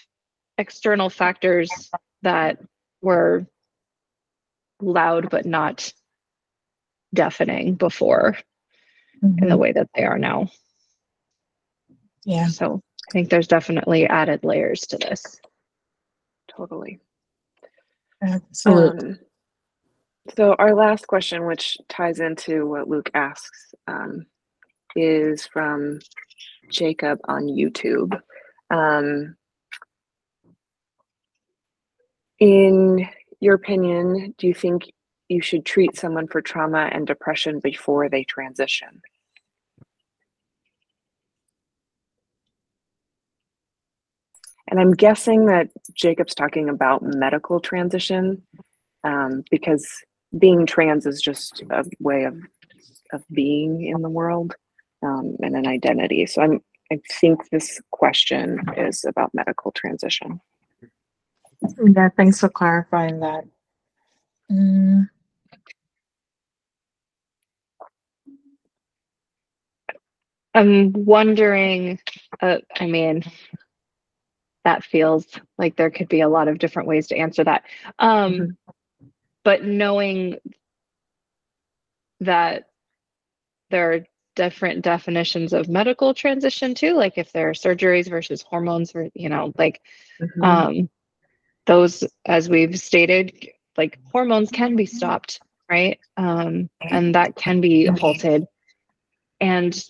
external 0.57 1.11
factors 1.11 1.71
that 2.23 2.59
were 3.03 3.47
loud 4.81 5.31
but 5.31 5.47
not 5.47 5.93
deafening 7.15 7.75
before 7.75 8.37
in 9.23 9.49
the 9.49 9.57
way 9.57 9.73
that 9.73 9.89
they 9.95 10.05
are 10.05 10.19
now. 10.19 10.49
Yeah, 12.25 12.49
So 12.49 12.81
I 13.09 13.13
think 13.13 13.31
there's 13.31 13.49
definitely 13.49 14.07
added 14.07 14.45
layers 14.45 14.81
to 14.89 14.99
this. 14.99 15.41
Totally. 16.49 17.01
absolutely. 18.23 19.11
Um, 19.11 19.19
so 20.37 20.55
our 20.59 20.75
last 20.75 21.07
question, 21.07 21.47
which 21.47 21.79
ties 21.89 22.19
into 22.19 22.67
what 22.67 22.89
Luke 22.89 23.11
asks, 23.15 23.75
um, 23.87 24.27
is 24.97 25.47
from 25.47 26.01
Jacob 26.71 27.21
on 27.29 27.45
YouTube. 27.45 28.21
Um, 28.71 29.37
in 32.41 33.09
your 33.41 33.55
opinion, 33.55 34.35
do 34.39 34.47
you 34.47 34.55
think 34.55 34.91
you 35.29 35.43
should 35.43 35.65
treat 35.65 35.97
someone 35.97 36.27
for 36.29 36.41
trauma 36.41 36.89
and 36.93 37.07
depression 37.07 37.61
before 37.61 38.09
they 38.09 38.25
transition? 38.25 39.03
And 44.69 44.81
I'm 44.81 44.93
guessing 44.93 45.47
that 45.47 45.69
Jacob's 45.95 46.35
talking 46.35 46.69
about 46.69 47.03
medical 47.03 47.61
transition 47.61 48.43
um, 49.05 49.45
because 49.51 49.87
being 50.37 50.67
trans 50.67 51.07
is 51.07 51.21
just 51.21 51.63
a 51.71 51.85
way 52.01 52.25
of 52.25 52.37
of 53.13 53.23
being 53.33 53.87
in 53.87 54.03
the 54.03 54.11
world 54.11 54.57
um, 55.03 55.37
and 55.41 55.55
an 55.55 55.67
identity. 55.67 56.27
So 56.27 56.43
I'm 56.43 56.61
I 56.91 57.01
think 57.21 57.49
this 57.51 57.81
question 57.91 58.61
is 58.77 59.05
about 59.05 59.35
medical 59.35 59.73
transition. 59.73 60.41
Yeah, 61.85 62.09
thanks 62.17 62.41
for 62.41 62.49
clarifying 62.49 63.21
that. 63.21 63.45
Mm, 64.51 65.09
I'm 70.55 70.93
wondering, 70.93 71.99
uh, 72.41 72.59
I 72.81 72.87
mean, 72.87 73.25
that 74.65 74.85
feels 74.85 75.27
like 75.59 75.77
there 75.77 75.91
could 75.91 76.09
be 76.09 76.23
a 76.23 76.29
lot 76.29 76.49
of 76.49 76.59
different 76.59 76.89
ways 76.89 77.09
to 77.09 77.17
answer 77.17 77.45
that. 77.45 77.65
Um, 77.99 78.33
Mhm. 78.33 78.57
But 79.45 79.65
knowing 79.65 80.39
that 82.21 82.69
there 83.71 83.93
are 83.93 84.07
different 84.35 84.83
definitions 84.83 85.53
of 85.53 85.69
medical 85.69 86.15
transition 86.15 86.75
too, 86.75 86.95
like 86.95 87.17
if 87.17 87.33
there 87.33 87.49
are 87.51 87.53
surgeries 87.55 88.09
versus 88.11 88.43
hormones, 88.43 88.95
or, 88.95 89.09
you 89.15 89.29
know, 89.29 89.53
like 89.57 89.81
Mhm. 90.21 90.45
um, 90.45 90.91
those, 91.67 92.05
as 92.25 92.49
we've 92.49 92.79
stated, 92.79 93.49
like 93.77 93.99
hormones 94.13 94.51
can 94.51 94.77
be 94.77 94.87
stopped, 94.87 95.41
right? 95.69 95.99
Um, 96.17 96.71
and 96.81 97.15
that 97.15 97.37
can 97.37 97.61
be 97.61 97.87
halted. 97.87 98.47
And 99.41 99.85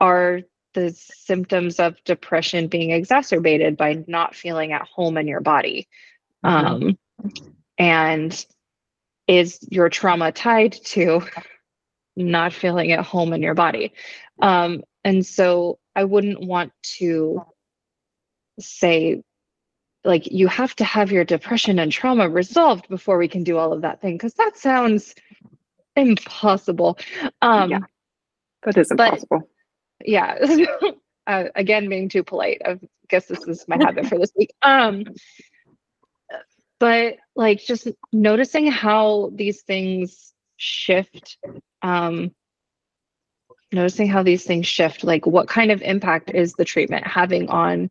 are 0.00 0.40
the 0.74 0.90
symptoms 0.90 1.78
of 1.78 2.02
depression 2.04 2.66
being 2.68 2.90
exacerbated 2.90 3.76
by 3.76 4.04
not 4.06 4.34
feeling 4.34 4.72
at 4.72 4.82
home 4.82 5.16
in 5.16 5.28
your 5.28 5.40
body? 5.40 5.88
Um, 6.42 6.98
and 7.78 8.46
is 9.26 9.58
your 9.70 9.88
trauma 9.88 10.32
tied 10.32 10.72
to 10.72 11.22
not 12.16 12.52
feeling 12.52 12.92
at 12.92 13.04
home 13.04 13.32
in 13.32 13.42
your 13.42 13.54
body? 13.54 13.92
Um, 14.40 14.82
and 15.04 15.24
so 15.24 15.78
I 15.94 16.04
wouldn't 16.04 16.40
want 16.40 16.72
to 16.98 17.44
say, 18.58 19.22
like, 20.04 20.26
you 20.30 20.46
have 20.48 20.74
to 20.76 20.84
have 20.84 21.10
your 21.10 21.24
depression 21.24 21.78
and 21.78 21.90
trauma 21.90 22.28
resolved 22.28 22.88
before 22.88 23.16
we 23.18 23.28
can 23.28 23.42
do 23.42 23.56
all 23.58 23.72
of 23.72 23.82
that 23.82 24.00
thing, 24.00 24.14
because 24.16 24.34
that 24.34 24.56
sounds 24.56 25.14
impossible. 25.96 26.98
Um, 27.42 27.70
Yeah. 27.70 27.78
that 28.64 28.76
is 28.76 28.88
but- 28.96 29.08
impossible. 29.14 29.48
yeah 30.04 30.36
uh, 31.26 31.44
again 31.54 31.88
being 31.88 32.08
too 32.08 32.22
polite 32.24 32.60
i 32.66 32.78
guess 33.08 33.26
this 33.26 33.46
is 33.46 33.64
my 33.68 33.76
habit 33.76 34.06
for 34.06 34.18
this 34.18 34.32
week 34.36 34.50
um 34.62 35.04
but 36.80 37.16
like 37.36 37.60
just 37.64 37.88
noticing 38.12 38.66
how 38.70 39.30
these 39.34 39.62
things 39.62 40.32
shift 40.56 41.38
um 41.82 42.30
noticing 43.72 44.06
how 44.08 44.22
these 44.22 44.44
things 44.44 44.66
shift 44.66 45.04
like 45.04 45.26
what 45.26 45.48
kind 45.48 45.70
of 45.70 45.80
impact 45.82 46.30
is 46.34 46.52
the 46.54 46.64
treatment 46.64 47.06
having 47.06 47.48
on 47.48 47.90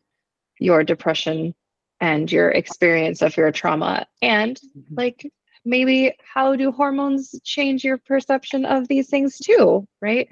your 0.60 0.84
depression 0.84 1.54
and 2.04 2.32
your 2.32 2.52
experience 2.52 3.24
of 3.24 3.38
your 3.38 3.52
trauma 3.52 4.08
and 4.22 4.60
like 4.98 5.32
maybe 5.66 6.14
how 6.34 6.56
do 6.56 6.72
hormones 6.72 7.42
change 7.44 7.86
your 7.86 7.98
perception 7.98 8.66
of 8.66 8.88
these 8.90 9.10
things 9.10 9.40
too 9.40 9.88
right 10.02 10.30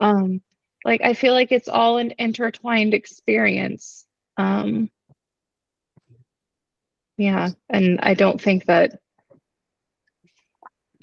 um 0.00 0.40
like 0.84 1.02
i 1.02 1.14
feel 1.14 1.34
like 1.34 1.52
it's 1.52 1.68
all 1.68 1.98
an 1.98 2.14
intertwined 2.18 2.94
experience 2.94 4.06
um 4.38 4.90
Yeah. 7.18 7.50
And 7.70 8.00
I 8.02 8.14
don't 8.14 8.40
think 8.40 8.66
that 8.66 8.98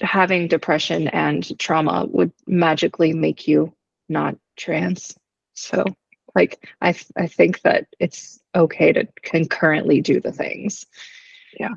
having 0.01 0.47
depression 0.47 1.07
and 1.09 1.57
trauma 1.59 2.05
would 2.09 2.31
magically 2.47 3.13
make 3.13 3.47
you 3.47 3.73
not 4.09 4.35
trans. 4.57 5.17
So, 5.55 5.83
like, 6.35 6.67
I, 6.81 6.95
I 7.17 7.27
think 7.27 7.61
that 7.61 7.87
it's 7.99 8.39
okay 8.55 8.93
to 8.93 9.07
concurrently 9.23 10.01
do 10.01 10.19
the 10.19 10.31
things. 10.31 10.85
Yeah. 11.59 11.75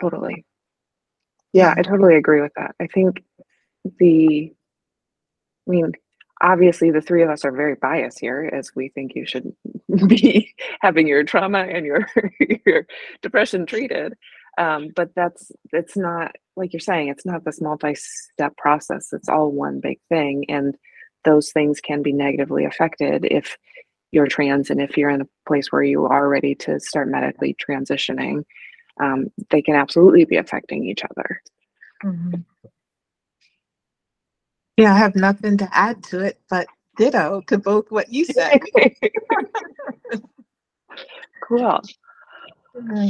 Totally. 0.00 0.44
Yeah, 1.52 1.74
I 1.76 1.82
totally 1.82 2.16
agree 2.16 2.40
with 2.40 2.52
that. 2.56 2.74
I 2.80 2.86
think 2.86 3.22
the, 3.98 4.54
I 5.68 5.70
mean, 5.70 5.92
obviously 6.40 6.90
the 6.90 7.00
three 7.00 7.22
of 7.22 7.30
us 7.30 7.44
are 7.44 7.52
very 7.52 7.76
biased 7.76 8.18
here 8.18 8.50
as 8.52 8.72
we 8.74 8.88
think 8.88 9.14
you 9.14 9.24
should 9.24 9.54
be 10.08 10.54
having 10.80 11.06
your 11.06 11.24
trauma 11.24 11.60
and 11.60 11.86
your 11.86 12.08
your 12.66 12.86
depression 13.22 13.64
treated. 13.64 14.14
Um, 14.58 14.90
but 14.94 15.14
that's 15.14 15.50
it's 15.72 15.96
not 15.96 16.32
like 16.56 16.72
you're 16.72 16.80
saying, 16.80 17.08
it's 17.08 17.24
not 17.24 17.44
this 17.44 17.60
multi-step 17.60 18.56
process. 18.56 19.12
It's 19.12 19.28
all 19.28 19.50
one 19.50 19.80
big 19.80 19.98
thing. 20.10 20.44
And 20.50 20.76
those 21.24 21.52
things 21.52 21.80
can 21.80 22.02
be 22.02 22.12
negatively 22.12 22.64
affected 22.64 23.24
if 23.24 23.56
you're 24.10 24.26
trans 24.26 24.70
and 24.70 24.80
if 24.80 24.96
you're 24.96 25.10
in 25.10 25.22
a 25.22 25.28
place 25.46 25.72
where 25.72 25.82
you 25.82 26.06
are 26.06 26.28
ready 26.28 26.54
to 26.54 26.78
start 26.80 27.08
medically 27.08 27.54
transitioning 27.54 28.44
um, 29.00 29.30
they 29.50 29.62
can 29.62 29.74
absolutely 29.74 30.24
be 30.24 30.36
affecting 30.36 30.86
each 30.86 31.02
other. 31.04 31.42
Mhm. 32.04 32.44
Yeah, 34.76 34.94
I 34.94 34.98
have 34.98 35.14
nothing 35.14 35.56
to 35.58 35.68
add 35.72 36.02
to 36.04 36.20
it, 36.20 36.40
but 36.48 36.66
ditto 36.96 37.42
to 37.48 37.58
both 37.58 37.90
what 37.90 38.12
you 38.12 38.24
said. 38.24 38.60
cool. 41.42 41.80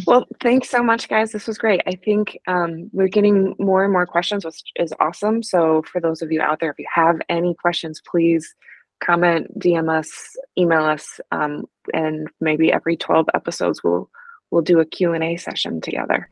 Well, 0.07 0.27
thanks 0.41 0.69
so 0.69 0.83
much, 0.83 1.09
guys. 1.09 1.33
This 1.33 1.47
was 1.47 1.59
great. 1.59 1.81
I 1.87 1.95
think 1.95 2.39
um, 2.47 2.91
we're 2.93 3.09
getting 3.09 3.55
more 3.59 3.85
and 3.85 3.93
more 3.93 4.07
questions, 4.07 4.45
which 4.45 4.63
is 4.77 4.93
awesome. 4.99 5.43
So, 5.43 5.83
for 5.91 6.01
those 6.01 6.23
of 6.23 6.33
you 6.33 6.41
out 6.41 6.61
there, 6.61 6.71
if 6.71 6.79
you 6.79 6.87
have 6.93 7.21
any 7.29 7.55
questions, 7.55 8.01
please 8.05 8.55
comment, 9.03 9.59
DM 9.59 9.91
us, 9.91 10.11
email 10.59 10.85
us, 10.85 11.21
um, 11.31 11.67
and 11.95 12.29
maybe 12.41 12.73
every 12.73 12.97
12 12.97 13.27
episodes 13.35 13.83
we'll 13.85 14.11
we'll 14.51 14.63
do 14.63 14.81
a 14.81 14.85
Q&A 14.85 15.37
session 15.37 15.81
together. 15.81 16.29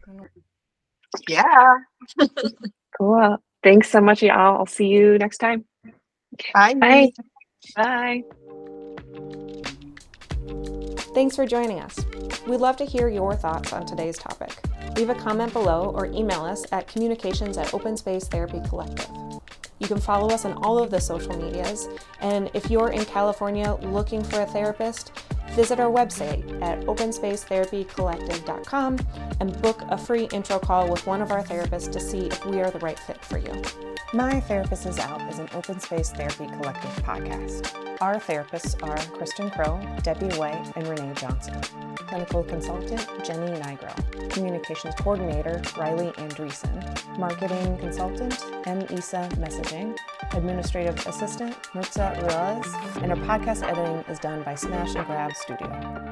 Yeah. 1.28 1.78
Cool. 2.98 3.38
Thanks 3.62 3.88
so 3.88 4.00
much, 4.00 4.22
y'all. 4.22 4.58
I'll 4.58 4.66
see 4.66 4.88
you 4.88 5.16
next 5.16 5.38
time. 5.38 5.64
Bye. 6.52 6.74
Bye. 6.74 7.10
Bye. 7.76 8.22
Thanks 11.12 11.34
for 11.34 11.44
joining 11.44 11.80
us. 11.80 12.06
We'd 12.46 12.60
love 12.60 12.76
to 12.76 12.84
hear 12.84 13.08
your 13.08 13.34
thoughts 13.34 13.72
on 13.72 13.84
today's 13.84 14.16
topic. 14.16 14.52
Leave 14.94 15.10
a 15.10 15.14
comment 15.14 15.52
below 15.52 15.90
or 15.92 16.06
email 16.06 16.44
us 16.44 16.64
at 16.70 16.86
communications 16.86 17.58
at 17.58 17.74
Open 17.74 17.96
Space 17.96 18.28
Therapy 18.28 18.60
Collective. 18.68 19.10
You 19.80 19.88
can 19.88 19.98
follow 19.98 20.32
us 20.32 20.44
on 20.44 20.52
all 20.62 20.78
of 20.78 20.92
the 20.92 21.00
social 21.00 21.36
medias, 21.36 21.88
and 22.20 22.48
if 22.54 22.70
you're 22.70 22.92
in 22.92 23.04
California 23.06 23.76
looking 23.82 24.22
for 24.22 24.42
a 24.42 24.46
therapist, 24.46 25.10
visit 25.50 25.80
our 25.80 25.90
website 25.90 26.62
at 26.62 26.82
openspacetherapycollective.com 26.82 28.98
and 29.40 29.62
book 29.62 29.82
a 29.88 29.98
free 29.98 30.28
intro 30.32 30.60
call 30.60 30.88
with 30.88 31.04
one 31.08 31.22
of 31.22 31.32
our 31.32 31.42
therapists 31.42 31.90
to 31.90 31.98
see 31.98 32.28
if 32.28 32.46
we 32.46 32.60
are 32.60 32.70
the 32.70 32.78
right 32.78 33.00
fit 33.00 33.24
for 33.24 33.38
you. 33.38 33.60
My 34.12 34.38
Therapist 34.38 34.86
is 34.86 35.00
Out 35.00 35.28
is 35.28 35.40
an 35.40 35.48
open 35.54 35.80
space 35.80 36.10
therapy 36.10 36.46
collective 36.46 36.92
podcast. 37.02 37.89
Our 38.00 38.16
therapists 38.16 38.82
are 38.82 38.96
Kristen 39.14 39.50
Crowe, 39.50 39.78
Debbie 40.02 40.34
Whyte, 40.38 40.72
and 40.74 40.86
Renae 40.86 41.14
Johnson. 41.20 41.60
Clinical 41.96 42.42
consultant 42.42 43.06
Jenny 43.22 43.52
Nigro. 43.60 43.92
Communications 44.30 44.94
coordinator 44.94 45.60
Riley 45.76 46.10
Andreessen. 46.12 47.18
Marketing 47.18 47.76
consultant 47.76 48.42
M. 48.66 48.86
Isa 48.90 49.28
Messaging. 49.36 49.94
Administrative 50.32 50.96
assistant 51.06 51.54
Murtza 51.74 52.16
Ruiz. 52.22 52.74
And 53.02 53.12
our 53.12 53.18
podcast 53.18 53.62
editing 53.64 53.98
is 54.10 54.18
done 54.18 54.42
by 54.44 54.54
Smash 54.54 54.94
and 54.94 55.04
Grab 55.04 55.34
Studio. 55.34 56.09